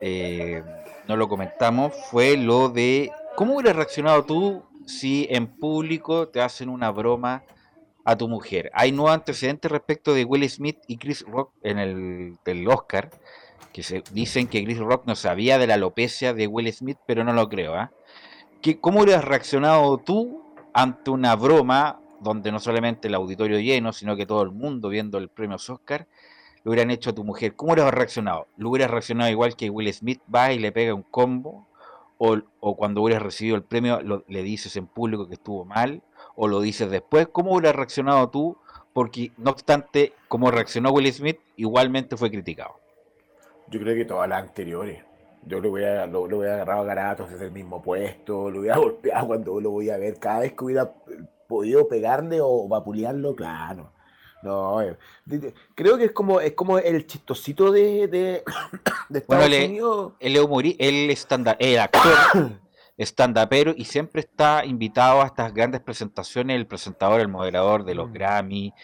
[0.00, 0.62] eh,
[1.08, 6.68] no lo comentamos, fue lo de cómo hubieras reaccionado tú si en público te hacen
[6.68, 7.42] una broma
[8.04, 8.70] a tu mujer.
[8.74, 13.10] Hay nuevos antecedentes respecto de Will Smith y Chris Rock en el del Oscar,
[13.72, 17.24] que se dicen que Chris Rock no sabía de la alopecia de Will Smith, pero
[17.24, 17.74] no lo creo.
[17.74, 17.90] ¿ah?
[18.80, 24.26] ¿Cómo hubieras reaccionado tú ante una broma donde no solamente el auditorio lleno, sino que
[24.26, 26.08] todo el mundo viendo el premio Oscar,
[26.64, 28.48] lo hubieran hecho a tu mujer, ¿cómo hubieras reaccionado?
[28.56, 31.68] ¿Lo hubieras reaccionado igual que Will Smith va y le pega un combo?
[32.16, 36.02] ¿O, cuando hubieras recibido el premio le dices en público que estuvo mal?
[36.34, 37.28] ¿O lo dices después?
[37.30, 38.56] ¿Cómo hubieras reaccionado tú?
[38.94, 42.76] Porque no obstante, como reaccionó Will Smith, igualmente fue criticado.
[43.68, 45.02] Yo creo que todas las anteriores.
[45.46, 48.76] Yo lo hubiera, lo, lo hubiera agarrado a garatos desde el mismo puesto, lo hubiera
[48.78, 50.18] golpeado cuando lo voy a ver.
[50.18, 50.94] Cada vez que hubiera
[51.46, 53.92] podido pegarle o vapulearlo, claro.
[54.44, 54.96] No, eh,
[55.74, 58.44] creo que es como, es como el chistosito de, de,
[59.18, 60.12] Estados Unidos.
[60.20, 60.36] Él,
[60.78, 61.26] él, es
[61.58, 62.12] el actor,
[62.98, 68.10] stand-upero y siempre está invitado a estas grandes presentaciones, el presentador, el moderador de los
[68.10, 68.12] mm.
[68.12, 68.74] Grammy,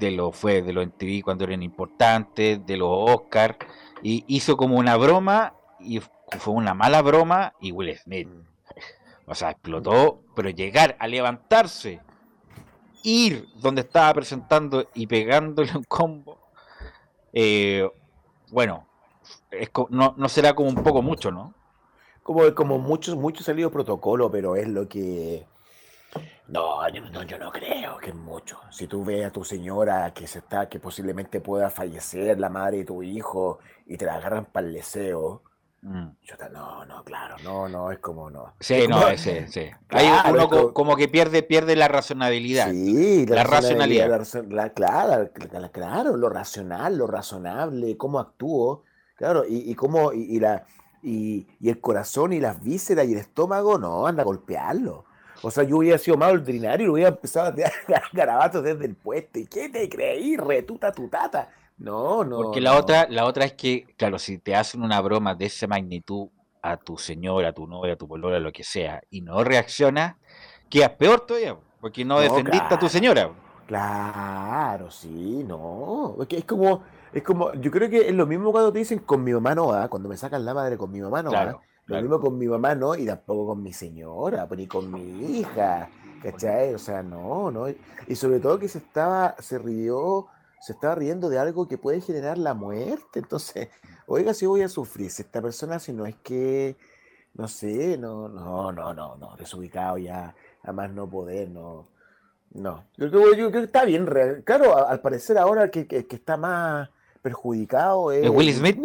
[0.00, 3.56] de los fue de los MTV cuando eran importantes, de los Oscar,
[4.02, 6.00] y hizo como una broma y
[6.38, 8.26] fue una mala broma y Will Smith.
[8.26, 8.54] Mm.
[9.26, 12.00] O sea, explotó, pero llegar a levantarse
[13.04, 16.40] ir donde estaba presentando y pegándole un combo,
[17.32, 17.88] eh,
[18.50, 18.88] bueno,
[19.90, 21.54] no, será como un poco mucho, ¿no?
[22.22, 25.46] Como, como muchos, muchos salido protocolo, pero es lo que...
[26.48, 26.80] No,
[27.12, 28.60] no, yo no creo que es mucho.
[28.70, 32.78] Si tú ves a tu señora que se está, que posiblemente pueda fallecer, la madre
[32.78, 35.42] de tu hijo, y te la agarran para el deseo,
[35.86, 36.16] Mm.
[36.22, 38.54] Chuta, no, no, claro, no, no, es como no.
[38.58, 39.66] Sí, Es no, ese, sí.
[39.90, 42.70] Hay uno como- como que pierde, pierde la razonabilidad.
[42.70, 44.08] Sí, la racionalidad.
[44.08, 48.84] la razon- la- claro, la- claro, lo racional, lo razonable, cómo actúo,
[49.16, 50.64] claro, y, y cómo, y, y la,
[51.02, 55.04] y, y el corazón y las vísceras y el estómago, no, anda a golpearlo.
[55.42, 57.72] O sea, yo hubiera sido más ordinario y hubiera empezado a tirar
[58.14, 59.38] garabatos desde el puesto.
[59.38, 60.38] ¿Y qué te creí?
[60.38, 61.50] Retuta tu tata.
[61.84, 62.36] No, no.
[62.36, 62.78] Porque la no.
[62.78, 66.28] otra, la otra es que, claro, si te hacen una broma de esa magnitud
[66.62, 70.16] a tu señora, a tu novia, a tu polola, lo que sea, y no reaccionas,
[70.68, 73.36] quedas peor todavía, porque no, No, defendiste a tu señora.
[73.66, 76.16] Claro, sí, no.
[76.20, 76.82] Es que es como,
[77.12, 79.68] es como, yo creo que es lo mismo cuando te dicen con mi mamá no
[79.68, 81.44] va, cuando me sacan la madre con mi mamá no va.
[81.44, 82.02] Claro, Lo claro.
[82.02, 85.88] mismo con mi mamá no, y tampoco con mi señora, pues, ni con mi hija,
[86.22, 86.74] ¿cachai?
[86.74, 87.66] O sea, no, no.
[88.06, 90.26] Y sobre todo que se estaba, se rió,
[90.64, 93.18] se estaba riendo de algo que puede generar la muerte.
[93.18, 93.68] Entonces,
[94.06, 96.74] oiga, si voy a sufrir, si esta persona, si no es que,
[97.34, 101.86] no sé, no, no, no, no, no, desubicado ya, a más no poder, no.
[102.52, 104.06] No, yo creo, que está bien.
[104.06, 106.88] real- Claro, al parecer ahora que, que, que está más
[107.20, 108.78] perjudicado es ¿Es Will Smith?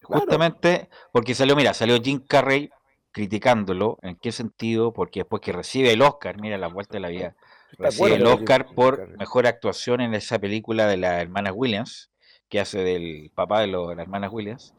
[0.00, 0.20] Claro.
[0.24, 2.70] Justamente porque salió, mira, salió Jim Carrey
[3.12, 3.98] criticándolo.
[4.02, 4.92] ¿En qué sentido?
[4.92, 7.43] Porque después que recibe el Oscar, mira la vuelta de la vida, ¿Te
[7.78, 12.10] recibe el Oscar por mejor actuación en esa película de las hermanas Williams,
[12.48, 14.74] que hace del papá de, lo- de las hermanas Williams.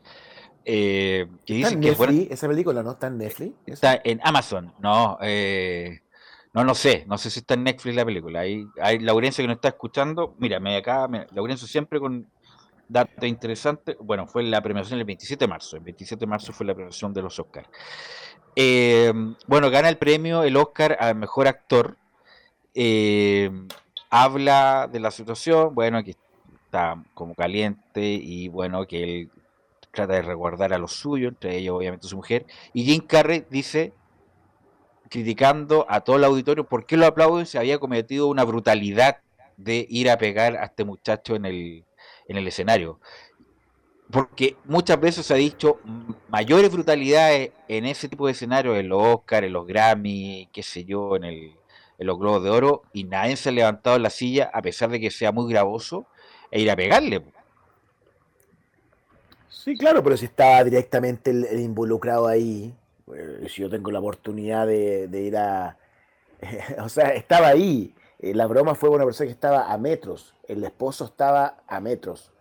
[0.66, 2.34] eh, que ¿Está dicen en que fueron- Netflix?
[2.34, 3.54] ¿Esa película no está en Netflix?
[3.68, 3.94] ¿Esa?
[3.94, 6.00] Está en Amazon, no, eh,
[6.54, 8.40] no, no sé, no sé si está en Netflix la película.
[8.40, 12.28] Hay, hay Laurencio que nos está escuchando, mira, me acá, me- Laurencio siempre con
[12.88, 13.96] datos interesantes.
[14.00, 17.14] Bueno, fue la premiación el 27 de marzo, el 27 de marzo fue la premiación
[17.14, 17.68] de los Oscars.
[18.56, 19.12] Eh,
[19.48, 21.98] bueno, gana el premio, el Oscar al mejor actor.
[22.76, 23.50] Eh,
[24.10, 26.12] habla de la situación, bueno, que
[26.66, 29.32] está como caliente y bueno, que él
[29.92, 32.46] trata de resguardar a los suyos, entre ellos obviamente su mujer.
[32.74, 33.94] Y Jim Carrey dice,
[35.10, 37.46] criticando a todo el auditorio, ¿por qué lo aplauden?
[37.46, 39.20] Se había cometido una brutalidad
[39.58, 41.86] de ir a pegar a este muchacho en el,
[42.28, 43.00] en el escenario.
[44.12, 45.80] Porque muchas veces se ha dicho
[46.30, 50.86] mayores brutalidades en ese tipo de escenarios, en los Oscar, en los Grammy, qué sé
[50.86, 51.56] yo, en, el,
[51.98, 54.90] en los Globos de Oro, y nadie se ha levantado en la silla, a pesar
[54.90, 56.08] de que sea muy gravoso,
[56.52, 57.24] e ir a pegarle.
[59.50, 62.74] Sí, claro, pero si estaba directamente el, involucrado ahí,
[63.16, 65.78] eh, si yo tengo la oportunidad de, de ir a...
[66.80, 67.96] o sea, estaba ahí.
[68.20, 70.36] Eh, la broma fue una persona que estaba a metros.
[70.48, 72.32] El esposo estaba a metros.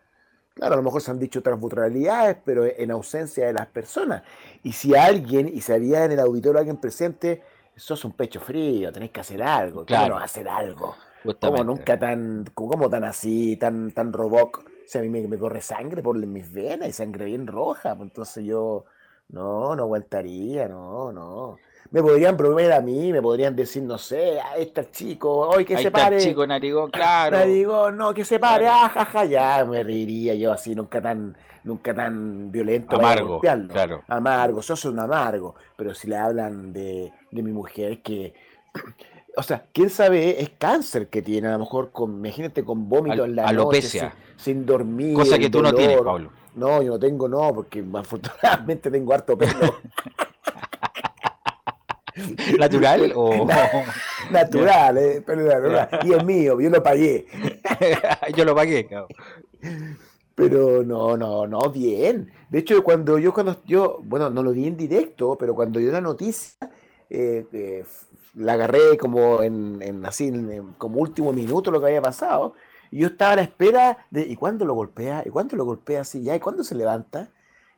[0.55, 4.23] Claro, a lo mejor se han dicho otras brutalidades, pero en ausencia de las personas.
[4.63, 7.43] Y si alguien, y si había en el auditorio alguien presente,
[7.77, 9.87] sos un pecho frío, tenés que hacer algo.
[9.87, 10.19] ¿Cómo Claro.
[10.19, 10.97] hacer algo?
[11.23, 11.41] Justamente.
[11.41, 14.57] Como nunca tan, como tan así, tan, tan robot.
[14.59, 17.95] O sea, a mí me, me corre sangre por mis venas y sangre bien roja.
[17.97, 18.85] pues Entonces yo,
[19.29, 21.63] no, no aguantaría, no, no.
[21.91, 25.77] Me podrían prometer a mí, me podrían decir, no sé, a este chico, hoy que
[25.77, 26.19] Ahí se está el pare.
[26.19, 27.37] chico narigón, claro.
[27.39, 28.79] Narigón, no, que se pare, Claro.
[28.85, 34.03] ah, ja, ja, ya, me reiría yo así, nunca tan, nunca tan violento Amargo, claro.
[34.09, 35.55] Amargo, sos un amargo.
[35.77, 38.35] Pero si le hablan de, de mi mujer que
[39.37, 43.23] o sea, quién sabe, es cáncer que tiene, a lo mejor con, imagínate con vómito
[43.25, 44.05] Al- en la alopecia.
[44.05, 45.15] noche, sin, sin dormir.
[45.15, 46.01] Cosa que el tú no tienes.
[46.03, 46.31] Pablo.
[46.57, 49.53] No, yo no tengo, no, porque afortunadamente tengo harto pelo
[52.59, 53.47] ¿Natural o...?
[54.31, 55.89] natural, eh, pelo natural.
[56.03, 57.27] Y es mío, yo lo pagué.
[58.37, 59.09] Yo lo pagué, cabrón.
[60.35, 62.33] Pero no, no, no, bien.
[62.51, 65.93] De hecho, cuando yo, cuando yo, bueno, no lo vi en directo, pero cuando yo
[65.93, 66.57] la noticia,
[67.09, 67.85] eh, eh,
[68.35, 72.55] la agarré como en, en así, en- como último minuto lo que había pasado,
[72.91, 75.23] y yo estaba a la espera de, ¿y cuándo lo golpea?
[75.25, 76.23] ¿Y cuándo lo golpea así?
[76.25, 76.35] ¿Ya?
[76.37, 77.31] ¿Y cuándo se levanta?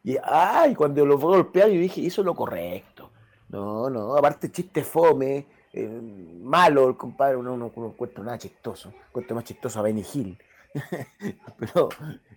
[0.02, 2.95] Y, ay, cuando lo fue a golpear, yo dije, hizo lo correcto.
[3.48, 6.00] No, no, aparte chiste fome, eh,
[6.42, 10.38] malo el compadre, uno no encuentra nada chistoso, encuentra más chistoso a Benny Hill.
[11.58, 11.88] Pero,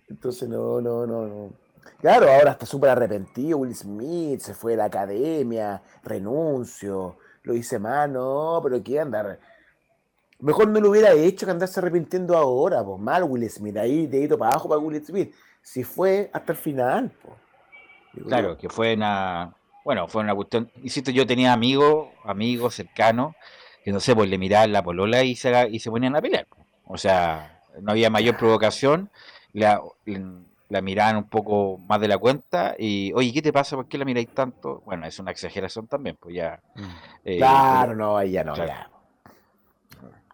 [0.08, 1.52] entonces no, no, no, no.
[2.00, 7.78] Claro, ahora está súper arrepentido Will Smith, se fue de la academia, renuncio, lo hice
[7.78, 9.38] mal, no, pero qué andar.
[10.38, 14.38] Mejor no lo hubiera hecho que andarse arrepintiendo ahora, pues mal Will Smith, ahí dedito
[14.38, 15.34] para abajo para Will Smith.
[15.62, 17.34] Si fue hasta el final, pues.
[18.14, 19.54] Digo Claro, que fue una...
[19.84, 20.70] Bueno, fue una cuestión...
[20.82, 23.34] Insisto, yo tenía amigos, amigos cercanos,
[23.84, 26.46] que no sé, pues le miraban la polola y se, y se ponían a pelear.
[26.86, 29.10] O sea, no había mayor provocación,
[29.52, 29.80] la,
[30.68, 33.76] la miraban un poco más de la cuenta y, oye, ¿qué te pasa?
[33.76, 34.82] ¿Por qué la miráis tanto?
[34.84, 36.60] Bueno, es una exageración también, pues ya...
[37.24, 38.68] eh, Claro, pero- no, ya no, claro.
[38.70, 38.90] ya.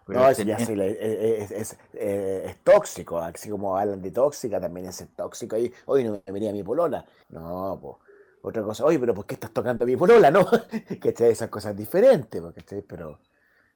[0.05, 4.01] pero No, este- eso ya sí, es, es- es, eh, es tóxico, así como hablan
[4.01, 5.71] de tóxica, también es tóxico ahí.
[5.85, 7.05] Hoy no me miré a mi polola.
[7.29, 7.95] No, pues.
[8.41, 10.31] Otra cosa, oye, pero ¿por qué estás tocando mi polola?
[10.31, 10.45] No,
[11.01, 11.31] ¿cachai?
[11.31, 12.81] Esas cosas diferentes, pues, ¿cachai?
[12.81, 13.19] Pero,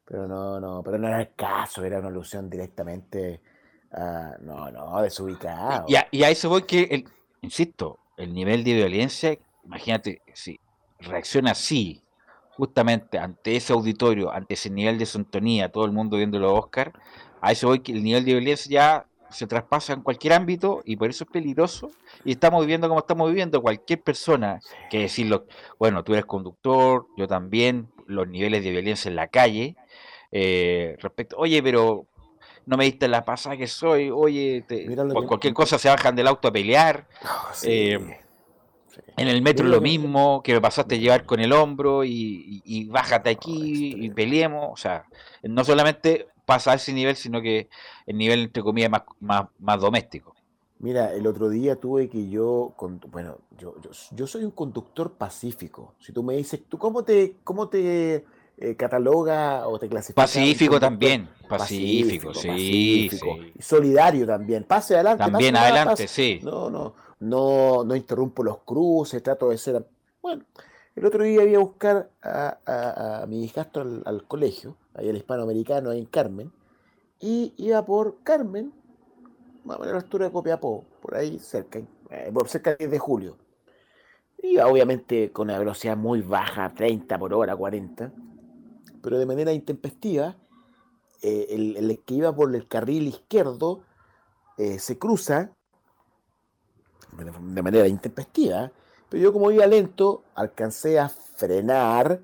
[0.06, 3.42] pero no, no, pero no era el caso, era una alusión directamente
[3.92, 5.86] a, no, no, desubicado.
[5.88, 7.06] Y a, y a eso voy que,
[7.42, 10.60] insisto, el nivel de violencia, imagínate, si
[11.00, 12.04] reacciona así,
[12.52, 16.94] justamente ante ese auditorio, ante ese nivel de sintonía, todo el mundo viendo los Oscar,
[17.42, 20.96] a eso voy que el nivel de violencia ya se traspasa en cualquier ámbito y
[20.96, 21.92] por eso es peligroso.
[22.26, 23.62] Y estamos viviendo como estamos viviendo.
[23.62, 24.60] Cualquier persona
[24.90, 25.46] que decirlo,
[25.80, 29.76] bueno, tú eres conductor, yo también, los niveles de violencia en la calle,
[30.32, 32.06] eh, respecto, oye, pero
[32.66, 36.16] no me diste la pasada que soy, oye, te- por que- cualquier cosa se bajan
[36.16, 37.08] del auto a pelear.
[37.54, 39.02] Sí, eh, sí.
[39.18, 42.04] en el metro Mira lo que- mismo, que me pasaste a llevar con el hombro
[42.04, 44.70] y, y- y bájate aquí y peleemos.
[44.72, 45.06] O sea,
[45.44, 47.70] no solamente pasa a ese nivel, sino que
[48.06, 50.36] el nivel, entre comillas, más, más, más doméstico.
[50.80, 52.74] Mira, el otro día tuve que yo,
[53.12, 55.94] bueno, yo, yo, yo soy un conductor pacífico.
[56.00, 58.26] Si tú me dices, ¿tú cómo te, cómo te
[58.58, 60.24] eh, cataloga o te clasifica?
[60.24, 63.38] Pacífico también, pacífico, sí, pacífico.
[63.38, 63.54] sí.
[63.62, 64.64] Solidario también.
[64.64, 65.24] Pase adelante.
[65.24, 66.08] También pase, adelante, pase.
[66.08, 66.40] sí.
[66.44, 69.86] No, no, no, no interrumpo los cruces, trato de ser.
[70.22, 70.44] Bueno,
[70.96, 75.10] el otro día iba a buscar a, a- a mi hijastro al, al colegio, ahí
[75.10, 76.52] el hispanoamericano, ahí en Carmen,
[77.20, 78.74] y iba por Carmen,
[79.64, 81.80] más o menos a la altura de Copiapó, por ahí cerca,
[82.10, 83.38] eh, por cerca del 10 de julio.
[84.44, 88.12] Iba obviamente con una velocidad muy baja, 30 por hora, 40,
[89.02, 90.36] pero de manera intempestiva,
[91.22, 93.84] eh, el, el que iba por el carril izquierdo
[94.58, 95.52] eh, se cruza
[97.18, 98.72] de manera intempestiva,
[99.10, 102.22] pero yo como iba lento, alcancé a frenar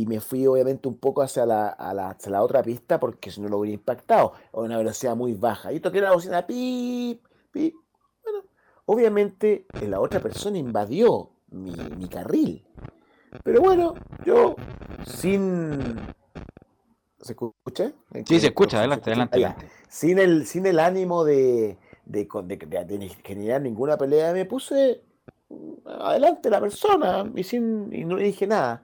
[0.00, 3.30] y me fui obviamente un poco hacia la, a la, hacia la otra pista porque
[3.30, 5.72] si no lo hubiera impactado a una velocidad muy baja.
[5.72, 7.76] Y toqué la bocina, pip, pip.
[8.24, 8.40] Bueno,
[8.86, 12.66] obviamente eh, la otra persona invadió mi, mi carril.
[13.44, 14.56] Pero bueno, yo
[15.06, 15.78] sin...
[17.20, 17.92] ¿Se escucha?
[18.26, 19.70] Sí, se escucha, adelante, adelante.
[19.88, 25.04] Sin el, sin el ánimo de, de- de- de generar ninguna pelea, me puse
[25.48, 28.82] mm, adelante la persona y, sin, y no le dije nada.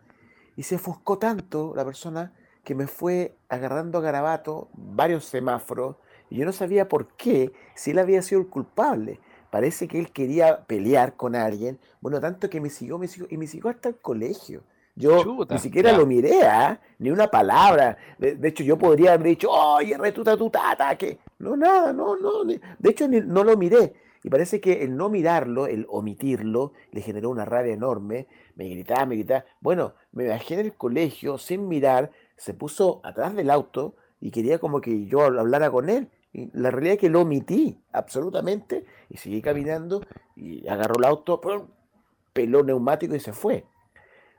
[0.56, 2.32] Y se ofuscó tanto la persona
[2.64, 5.96] que me fue agarrando a garabato varios semáforos
[6.28, 9.18] y yo no sabía por qué, si él había sido el culpable.
[9.50, 13.36] Parece que él quería pelear con alguien, bueno, tanto que me siguió, me siguió y
[13.36, 14.62] me siguió hasta el colegio.
[14.94, 15.98] Yo Chuta, ni siquiera ya.
[15.98, 16.78] lo miré, ¿ah?
[16.98, 17.96] ni una palabra.
[18.18, 22.16] De, de hecho, yo podría haber dicho, oye, retuta tu tata, que no, nada, no,
[22.16, 22.44] no.
[22.44, 23.94] ni- De hecho, ni- no lo miré.
[24.22, 28.26] Y parece que el no mirarlo, el omitirlo, le generó una rabia enorme.
[28.54, 29.44] Me gritaba, me gritaba.
[29.60, 34.58] Bueno, me bajé en el colegio sin mirar, se puso atrás del auto y quería
[34.58, 36.10] como que yo hablara con él.
[36.32, 40.02] La realidad es que lo omití, absolutamente, y seguí caminando
[40.36, 41.40] y agarró el auto,
[42.32, 43.64] peló neumático y se fue.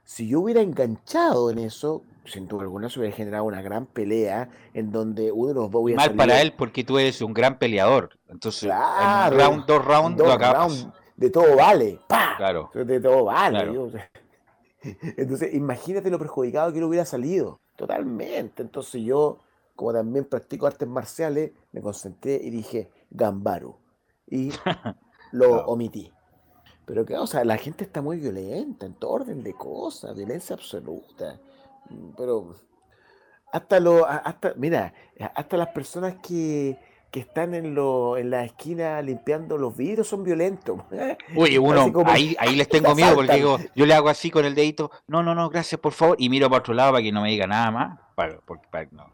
[0.04, 4.50] Si yo hubiera enganchado en eso, sin duda alguna se hubiera generado una gran pelea
[4.74, 7.58] en donde uno de los dos hubiera Mal para él porque tú eres un gran
[7.58, 8.18] peleador.
[8.30, 10.58] Entonces, Claro, en round, dos rounds, dos lo acabas.
[10.84, 12.34] rounds, de todo vale, ¡pa!
[12.38, 12.70] Claro.
[12.74, 13.58] De todo vale.
[13.58, 13.92] Claro.
[15.18, 17.60] Entonces, imagínate lo perjudicado que él hubiera salido.
[17.76, 18.62] Totalmente.
[18.64, 19.40] Entonces yo,
[19.76, 23.76] como también practico artes marciales, me concentré y dije, Gambaru.
[24.28, 24.50] Y
[25.32, 25.66] lo Claro.
[25.68, 26.12] omití.
[26.86, 30.56] Pero que, o sea, la gente está muy violenta en todo orden de cosas, violencia
[30.56, 31.40] absoluta.
[32.18, 32.54] Pero
[33.52, 34.94] hasta lo, a- hasta, mira,
[35.36, 36.78] hasta las personas que,
[37.12, 40.80] que están en lo, en la esquina limpiando los vidrios son violentos.
[41.36, 44.32] Oye, uno, como- ahí, ahí les tengo te miedo porque digo, yo le hago así
[44.32, 47.04] con el dedito, no, no, no, gracias, por favor, y miro para otro lado para
[47.04, 49.12] que no me diga nada más, para, porque, para- no,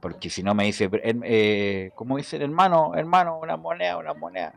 [0.00, 2.42] porque si no me dice, "Pero, em, eh, ¿cómo dicen?
[2.42, 4.52] Hermano, hermano, una moneda, una moneda.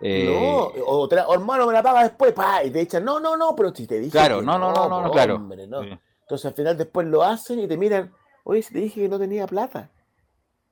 [0.00, 3.02] Eh, No, o, te la- o hermano me la paga después, pa, y te echan,
[3.04, 5.36] no, no, no, pero si te dije Claro, que no, no, no, no, claro.
[5.36, 5.82] hombre, no.
[5.82, 5.98] Sí.
[6.26, 8.12] Entonces al final después lo hacen y te miran,
[8.44, 9.90] oye, si te dije que no tenía plata.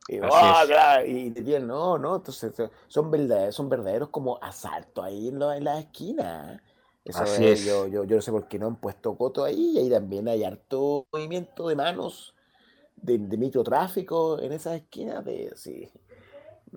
[0.09, 0.69] Y, Así "Ah, es.
[0.69, 5.29] claro", y te tiran, no, no, entonces eh, son verdaderos, son verdaderos como asaltos ahí
[5.29, 6.63] en, la- en la esquina.
[7.05, 7.65] Eso Así es, es.
[7.65, 10.29] Yo, yo, yo no sé por qué no han puesto coto ahí, y ahí también
[10.29, 12.35] hay harto movimiento de manos,
[12.97, 15.91] de, de microtráfico en esas esquinas, de, sí.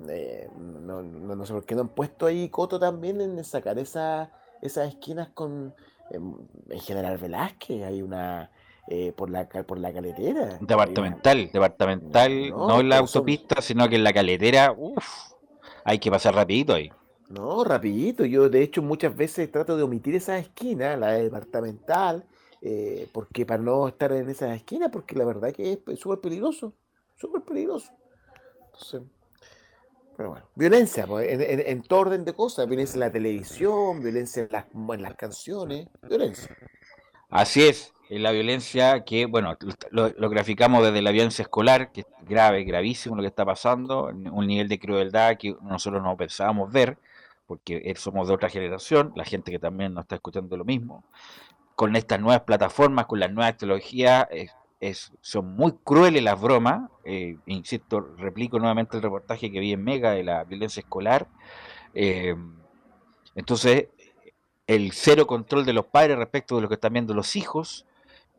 [0.09, 3.79] Eh, no, no, no sé por qué no han puesto ahí coto también en sacar
[3.79, 5.73] esa, esas esquinas con
[6.09, 6.35] em,
[6.69, 8.51] en General Velázquez, hay una
[8.89, 10.57] eh, por la por la caletera.
[10.61, 15.05] Departamental, departamental, No, no, en la son- autopista, sino que en la caletera, uff,
[15.83, 16.91] hay que pasar rapidito ahí.
[17.29, 18.23] No, rapidito.
[18.25, 22.23] Yo de hecho muchas veces trato de omitir esas esquinas, la departamental,
[22.61, 26.19] eh, porque para no estar en esas esquinas, porque la verdad que es pe- súper
[26.19, 26.73] peligroso,
[27.17, 27.91] súper peligroso.
[28.67, 29.01] Entonces,
[30.15, 34.01] Pero bueno, violencia, pues, en, en- en todo orden de cosas, violencia en la televisión,
[34.01, 36.55] violencia en las, en las canciones, violencia.
[37.29, 39.57] Así es, la violencia que, bueno,
[39.91, 44.47] lo, graficamos desde la violencia escolar, que es grave, gravísimo lo que está pasando, un
[44.47, 46.97] nivel de crueldad que nosotros no pensábamos ver,
[47.45, 51.03] porque eh, somos de otra generación, la gente que también nos está escuchando lo mismo,
[51.75, 54.27] con estas nuevas plataformas, con las nuevas tecnologías,
[55.21, 60.11] son muy crueles las bromas, eh, insisto, replico nuevamente el reportaje que vi en Mega
[60.11, 61.27] de la violencia escolar,
[61.93, 62.35] eh,
[63.35, 63.87] entonces
[64.67, 67.85] el cero control de los padres respecto de lo que están viendo los hijos,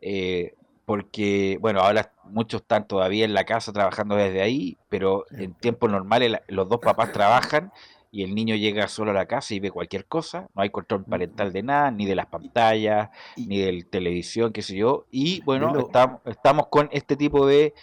[0.01, 0.53] eh,
[0.85, 5.91] porque, bueno, ahora muchos están todavía en la casa trabajando desde ahí, pero en tiempos
[5.91, 7.71] normales la- los dos papás trabajan
[8.11, 11.05] y el niño llega solo a la casa y ve cualquier cosa, no hay control
[11.05, 15.77] parental de nada, ni de las pantallas, ni de televisión, qué sé yo, y bueno,
[15.77, 17.75] estamos, estamos con este tipo de,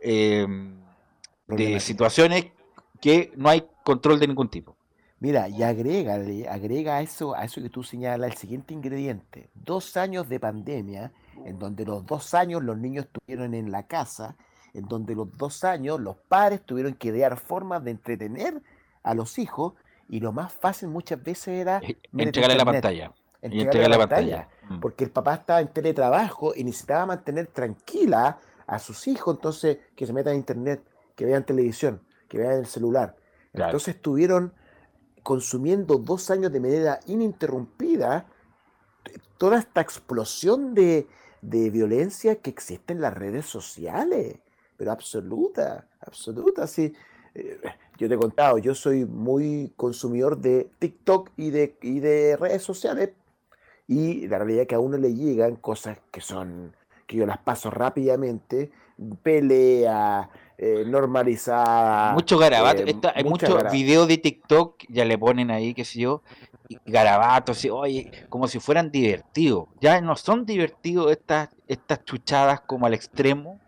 [0.00, 0.46] eh,
[1.46, 2.46] de situaciones
[3.00, 4.76] que no hay control de ningún tipo.
[5.20, 9.48] Mira, y agrégale, agrega a eso, a eso que tú señalas el siguiente ingrediente.
[9.54, 11.12] Dos años de pandemia,
[11.44, 14.36] en donde los dos años los niños estuvieron en la casa,
[14.74, 18.62] en donde los dos años los padres tuvieron que idear formas de entretener
[19.02, 19.74] a los hijos,
[20.08, 21.82] y lo más fácil muchas veces era a
[22.16, 23.12] Entregarle la pantalla.
[23.40, 24.48] Entregarle entregarle la la pantalla.
[24.68, 24.80] Mm.
[24.80, 30.06] porque el papá estaba en teletrabajo y necesitaba mantener tranquila a sus hijos, entonces que
[30.06, 30.82] se metan a internet,
[31.14, 33.16] que vean televisión, que vean el celular.
[33.52, 33.70] Claro.
[33.70, 34.52] Entonces estuvieron
[35.22, 38.26] consumiendo dos años de manera ininterrumpida
[39.38, 41.06] toda esta explosión de,
[41.42, 44.38] de violencia que existe en las redes sociales,
[44.76, 46.92] pero absoluta, absoluta, sí.
[47.34, 47.60] Eh,
[47.98, 52.62] Yo te he contado, yo soy muy consumidor de TikTok y de, y de redes
[52.62, 53.10] sociales
[53.86, 56.74] y la realidad es que a uno le llegan cosas que son,
[57.06, 58.70] que yo las paso rápidamente,
[59.22, 60.28] pelea,
[60.58, 62.12] eh, normalizada.
[62.12, 62.82] Mucho garabato.
[62.82, 66.22] eh, hay muchos videos de TikTok, ya le ponen ahí, qué sé yo,
[66.68, 69.68] y garabatos, oye, como si fueran divertidos.
[69.80, 73.60] Ya no son divertidos estas, estas chuchadas como al extremo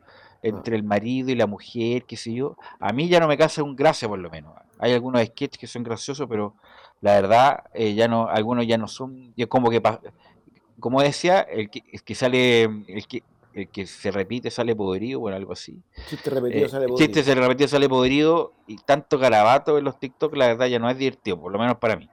[0.43, 2.57] entre el marido y la mujer, qué sé yo.
[2.79, 4.53] A mí ya no me causa un gracia, por lo menos.
[4.79, 6.55] Hay algunos sketches que son graciosos, pero
[7.01, 9.83] la verdad, eh, ya no, algunos ya no son, ya como que,
[10.79, 13.23] como decía, el que, el que sale, el que,
[13.55, 15.79] el que se repite sale podrido, bueno, algo así.
[16.09, 17.25] Chiste repetido Eh, sale chiste podrido.
[17.25, 20.97] se repetido sale podrido y tanto garabato en los TikTok, la verdad ya no es
[20.97, 22.09] divertido, por lo menos para mí.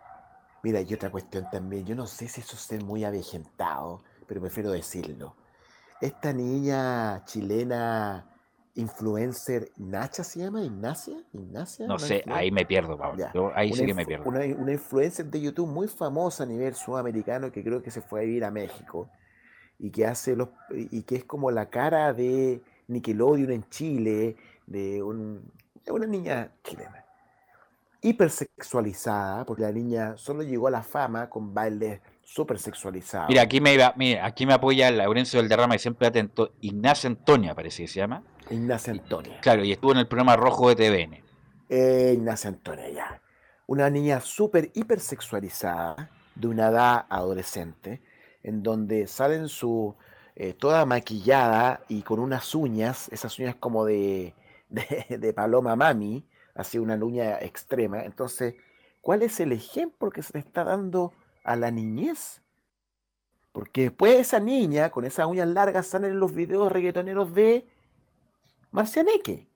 [0.64, 4.42] Mira, y otra cuestión también, yo no sé si eso es ser muy avejentado, pero
[4.42, 5.36] prefiero decirlo.
[6.02, 8.26] Esta niña chilena
[8.76, 13.26] influencer, Nacha se llama, Ignacia, Ignacia, No sé, ahí me pierdo, Pablo.
[13.34, 14.30] Yo ahí sí una que me pierdo.
[14.30, 18.22] Una, una influencer de YouTube muy famosa a nivel sudamericano que creo que se fue
[18.22, 19.10] a vivir a México
[19.80, 24.36] y que hace los y que es como la cara de Nickelodeon en Chile,
[24.68, 25.52] de, un-
[25.86, 27.04] de una niña chilena.
[28.08, 33.30] Hipersexualizada, porque la niña solo llegó a la fama con bailes súper sexualizados.
[33.30, 37.10] Mira, aquí me iba- mira, aquí me apoya Laurencio del Derrama y siempre atento, Ignacia
[37.10, 38.24] Antonia parece que se llama.
[38.50, 39.40] Ignacia Antonia.
[39.42, 41.24] Claro, y estuvo en el programa rojo de TVN.
[41.70, 43.22] Eh, Ignacia Antonia, ya.
[43.68, 48.02] Una niña súper hipersexualizada, de una edad adolescente,
[48.44, 49.96] en donde salen su
[50.36, 54.36] eh, toda maquillada y con unas uñas, esas uñas como de,
[54.70, 56.24] de, de paloma mami,
[56.58, 58.04] así una uña extrema.
[58.04, 58.56] Entonces,
[59.00, 62.42] ¿cuál es el ejemplo que se le está dando a la niñez?
[63.52, 67.68] Porque después esa niña, con esas uñas largas, salen en los videos reggaetoneros de
[68.72, 69.48] Marcianeque.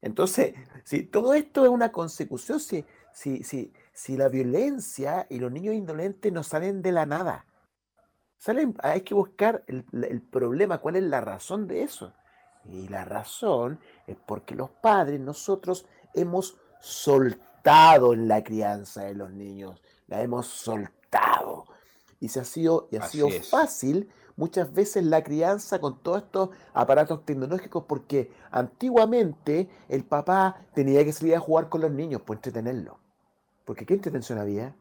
[0.00, 5.50] Entonces, si todo esto es una consecución, si, si, si, si la violencia y los
[5.50, 7.46] niños indolentes no salen de la nada,
[8.36, 12.12] salen, hay que buscar el, el problema, cuál es la razón de eso.
[12.66, 19.30] Y la razón es porque los padres, nosotros hemos soltado en la crianza de los
[19.32, 21.64] niños, la hemos soltado.
[22.20, 23.48] Y se ha sido, y ha Así sido es.
[23.48, 31.04] fácil muchas veces la crianza con todos estos aparatos tecnológicos porque antiguamente el papá tenía
[31.04, 32.96] que salir a jugar con los niños para entretenerlos.
[33.64, 34.74] Porque ¿qué entretención había?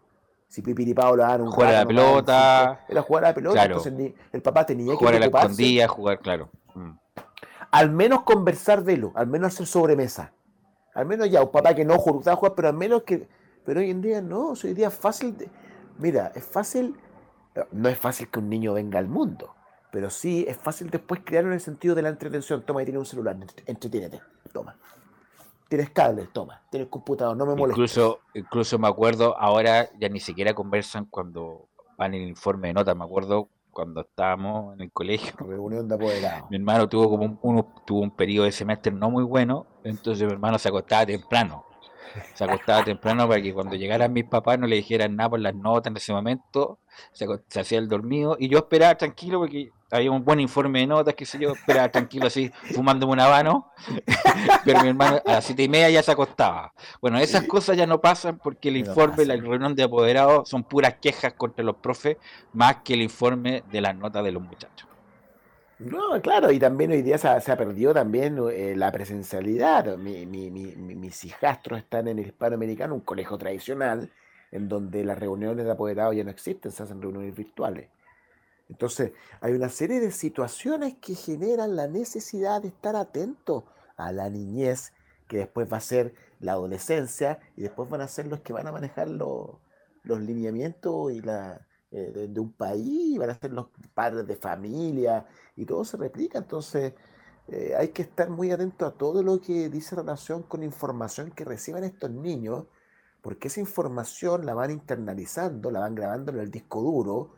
[0.48, 2.86] Si Pipiripao lo daban un Jugar a la pelota.
[2.88, 3.78] Era jugar a la pelota, Claro.
[3.78, 6.50] entonces el, papá tenía que Jugar a la escondida, jugar, claro.
[6.76, 6.92] Mm.
[7.72, 10.34] al menos conversar de lo, al menos hacer sobremesa.
[10.94, 13.28] Al menos ya, un papá que no jugaba jugar, pero al menos que.
[13.66, 15.38] Pero hoy en día no, hoy en día es fácil.
[15.38, 15.50] de-
[15.98, 16.96] mira, es fácil.
[17.72, 19.54] No es fácil que un niño venga al mundo,
[19.92, 22.64] pero sí es fácil después crearlo en el sentido de la entretención.
[22.66, 24.22] Toma, ahí tienes un celular, entre- entretiénete,
[24.52, 24.76] toma.
[25.70, 26.62] Tienes cable, toma.
[26.70, 27.78] Tienes computador, no me molestes.
[27.78, 31.68] Incluso, incluso me acuerdo, ahora ya ni siquiera conversan cuando
[31.98, 32.96] van el informe de notas.
[32.96, 35.34] Me acuerdo cuando estábamos en el colegio.
[35.38, 36.48] Reunión de apoderados.
[36.50, 40.26] Mi hermano tuvo como un, uno- tuvo un periodo de semestre no muy bueno, entonces
[40.26, 41.66] mi hermano se acostaba temprano.
[42.36, 45.56] Se acostaba temprano para que cuando llegaran mis papás no le dijeran nada por las
[45.56, 46.80] notas en ese momento.
[47.12, 50.88] Se, se hacía el dormido y yo esperaba tranquilo porque había un buen informe de
[50.88, 53.72] notas, qué sé yo, esperaba tranquilo así, fumándome un habano.
[54.66, 56.74] Pero mi hermano a las siete y media ya se acostaba.
[57.02, 60.96] Bueno, esas cosas ya no pasan porque el informe, la reunión de apoderados son puras
[61.02, 62.18] quejas contra los profes
[62.54, 64.88] más que el informe de las notas de los muchachos.
[65.80, 69.98] No, claro, y también hoy día se ha, se ha perdido también eh, la presencialidad.
[69.98, 74.10] Mi- mi- mi- mi- mis hijastros están en el hispanoamericano, un colegio tradicional,
[74.52, 77.90] en donde las reuniones de apoderados ya no existen, se hacen reuniones virtuales.
[78.70, 79.12] Entonces,
[79.42, 83.66] hay una serie de situaciones que generan la necesidad de estar atento
[83.98, 84.94] a la niñez,
[85.28, 88.68] que después va a ser la adolescencia, y después van a ser los que van
[88.68, 89.60] a manejar lo-
[90.04, 95.26] los lineamientos y la, eh, de, un país, van a ser los padres de familia,
[95.56, 96.38] y todo se replica.
[96.40, 96.94] Entonces,
[97.48, 101.46] eh, hay que estar muy atento a todo lo que dice relación con información que
[101.46, 102.66] reciben estos niños,
[103.22, 107.32] porque esa información la van internalizando, la van grabando en el disco duro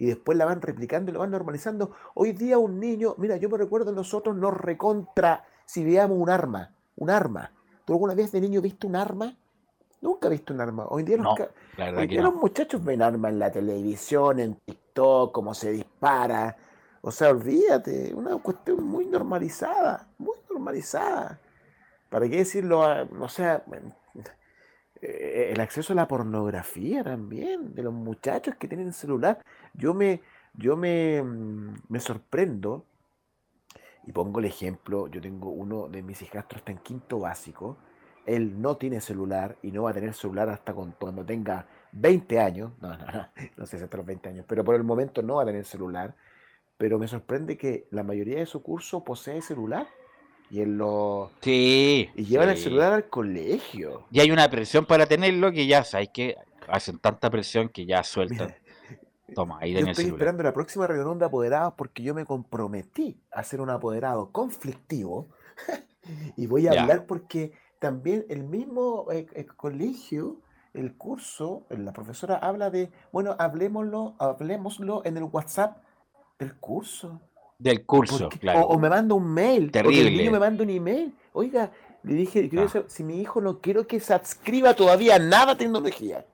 [0.00, 1.90] y después la van replicando y lo van normalizando.
[2.14, 6.72] Hoy día un niño, mira, yo me recuerdo nosotros nos recontra si veíamos un arma,
[6.96, 7.52] un arma.
[7.84, 9.36] ¿Tú alguna vez de niño viste un arma?
[10.00, 10.86] Nunca he visto un arma.
[10.88, 15.32] Hoy día, los, No, hoy día los muchachos ven armas en la televisión, en TikTok,
[15.32, 16.56] cómo se dispara.
[17.02, 21.38] O sea, olvídate, una cuestión muy normalizada, muy normalizada.
[22.08, 22.82] ¿Para qué decirlo?
[23.20, 23.62] O sea,
[25.02, 29.38] el acceso a la pornografía también, de los muchachos que tienen celular.
[29.74, 30.22] Yo me,
[30.54, 32.84] yo me, mm, me sorprendo
[34.06, 37.76] y pongo el ejemplo, yo tengo uno de mis hijastros está en quinto básico,
[38.26, 42.72] él no tiene celular y no va a tener celular hasta cuando tenga 20 años,
[42.80, 45.36] no, no, no, no sé si hasta los 20 años, pero por el momento no
[45.36, 46.14] va a tener celular,
[46.78, 49.86] pero me sorprende que la mayoría de su curso posee celular
[50.50, 51.30] y él lo...
[51.40, 52.10] Sí.
[52.16, 54.04] Y llevan el celular al colegio.
[54.10, 56.36] Y hay una presión para tenerlo que ya sabes que
[56.68, 58.54] hacen tanta presión que ya sueltan.
[59.34, 60.18] Toma, ahí Yo el estoy celular.
[60.18, 65.28] esperando la próxima reunión de apoderados porque yo me comprometí a ser un apoderado conflictivo
[66.36, 66.82] y voy a Ya.
[66.82, 70.36] hablar porque también el mismo eh, eh, colegio,
[70.74, 75.78] el curso, eh, la profesora habla de, bueno, hablemoslo, hablemoslo en el WhatsApp
[76.38, 77.20] del curso.
[77.60, 78.60] Del curso, Porque- claro.
[78.62, 79.68] O, o me manda un mail.
[79.68, 80.10] O que el Terrible.
[80.16, 81.14] niño me manda un email.
[81.32, 81.70] Oiga,
[82.02, 82.68] le dije, Ah.
[82.68, 86.24] saber si mi hijo no quiero que se adscriba todavía a nada tecnología.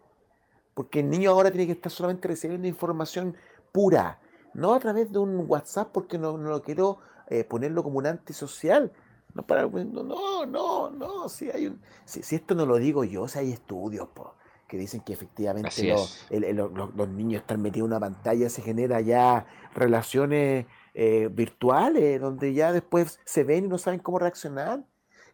[0.75, 3.37] Porque el niño ahora tiene que estar solamente recibiendo información
[3.73, 4.21] pura.
[4.55, 6.99] No a través de un WhatsApp porque no, no lo quiero
[7.29, 8.93] eh, ponerlo como un antisocial.
[9.35, 13.05] No, para, no, no, no, no, si hay un, si, si esto no lo digo
[13.05, 14.35] yo, si hay estudios po,
[14.67, 15.95] que dicen que efectivamente
[16.31, 20.65] el- el- los, los niños están metidos en una pantalla, se genera ya relaciones
[20.97, 24.83] eh, virtuales, donde ya después se ven y no saben cómo reaccionar.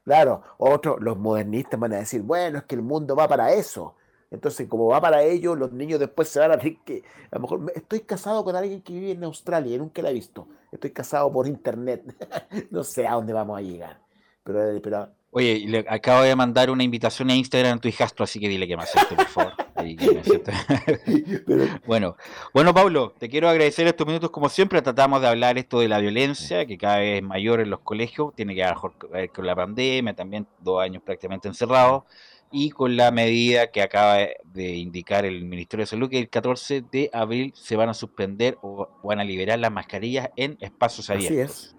[0.05, 3.95] Claro, otros, los modernistas van a decir, bueno, es que el mundo va para eso.
[4.31, 7.05] Entonces, como va para ello, los niños después se van a tener que...
[7.31, 10.11] A lo mejor me- estoy casado con alguien que vive en Australia, y nunca la
[10.11, 10.49] he visto.
[10.73, 12.03] Estoy casado por internet.
[12.71, 14.01] no sé a dónde vamos a llegar.
[14.43, 18.39] Pero, pero Oye, le acabo de mandar una invitación a Instagram a tu hijastro, así
[18.39, 19.55] que dile que me acepte, por favor.
[19.77, 20.53] Ahí que me acepte.
[21.87, 22.17] bueno,
[22.53, 24.83] bueno, Pablo, te quiero agradecer estos minutos como siempre.
[24.83, 28.35] Tratamos de hablar esto de la violencia, que cada vez es mayor en los colegios,
[28.35, 28.63] tiene que
[29.11, 32.03] ver con- la pandemia, también dos años prácticamente encerrados,
[32.51, 36.83] y con la medida que acaba de indicar el Ministerio de Salud, que el 14
[36.93, 41.27] de abril se van a suspender o van a liberar las mascarillas en espacios así
[41.29, 41.57] abiertos.
[41.69, 41.77] es.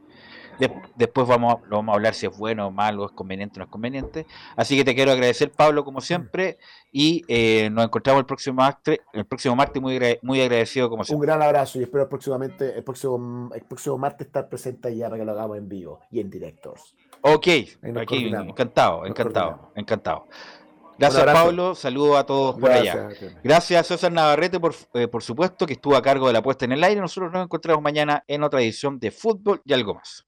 [0.59, 3.57] De- después vamos, a- lo vamos a hablar si es bueno o malo, es conveniente
[3.57, 4.25] o no es conveniente.
[4.55, 6.57] Así que te quiero agradecer, Pablo, como siempre,
[6.91, 11.05] y eh, nos encontramos el próximo martes, el próximo martes muy, muy agradecido como Un
[11.05, 11.25] siempre.
[11.27, 15.25] gran abrazo y espero próximamente, el próximo, el próximo martes estar presente allá para que
[15.25, 16.95] lo hagamos en vivo y en directos.
[17.21, 17.47] Ok,
[18.01, 20.27] aquí, encantado, encantado, encantado.
[20.95, 21.25] Gracias.
[21.25, 22.95] Pablo, saludos a todos por allá.
[22.95, 23.35] Gracias.
[23.43, 26.71] Gracias, César Navarrete, por, eh, por supuesto, que estuvo a cargo de la puesta en
[26.73, 27.01] el aire.
[27.01, 30.27] Nosotros nos encontramos mañana en otra edición de Fútbol y algo más.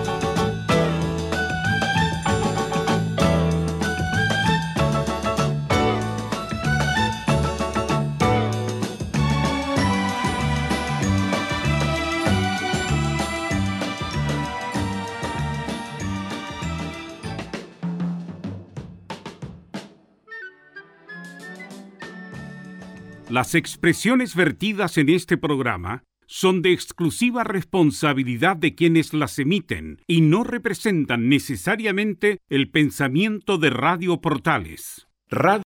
[23.31, 30.19] Las expresiones vertidas en este programa son de exclusiva responsabilidad de quienes las emiten y
[30.19, 35.07] no representan necesariamente el pensamiento de Radio Portales.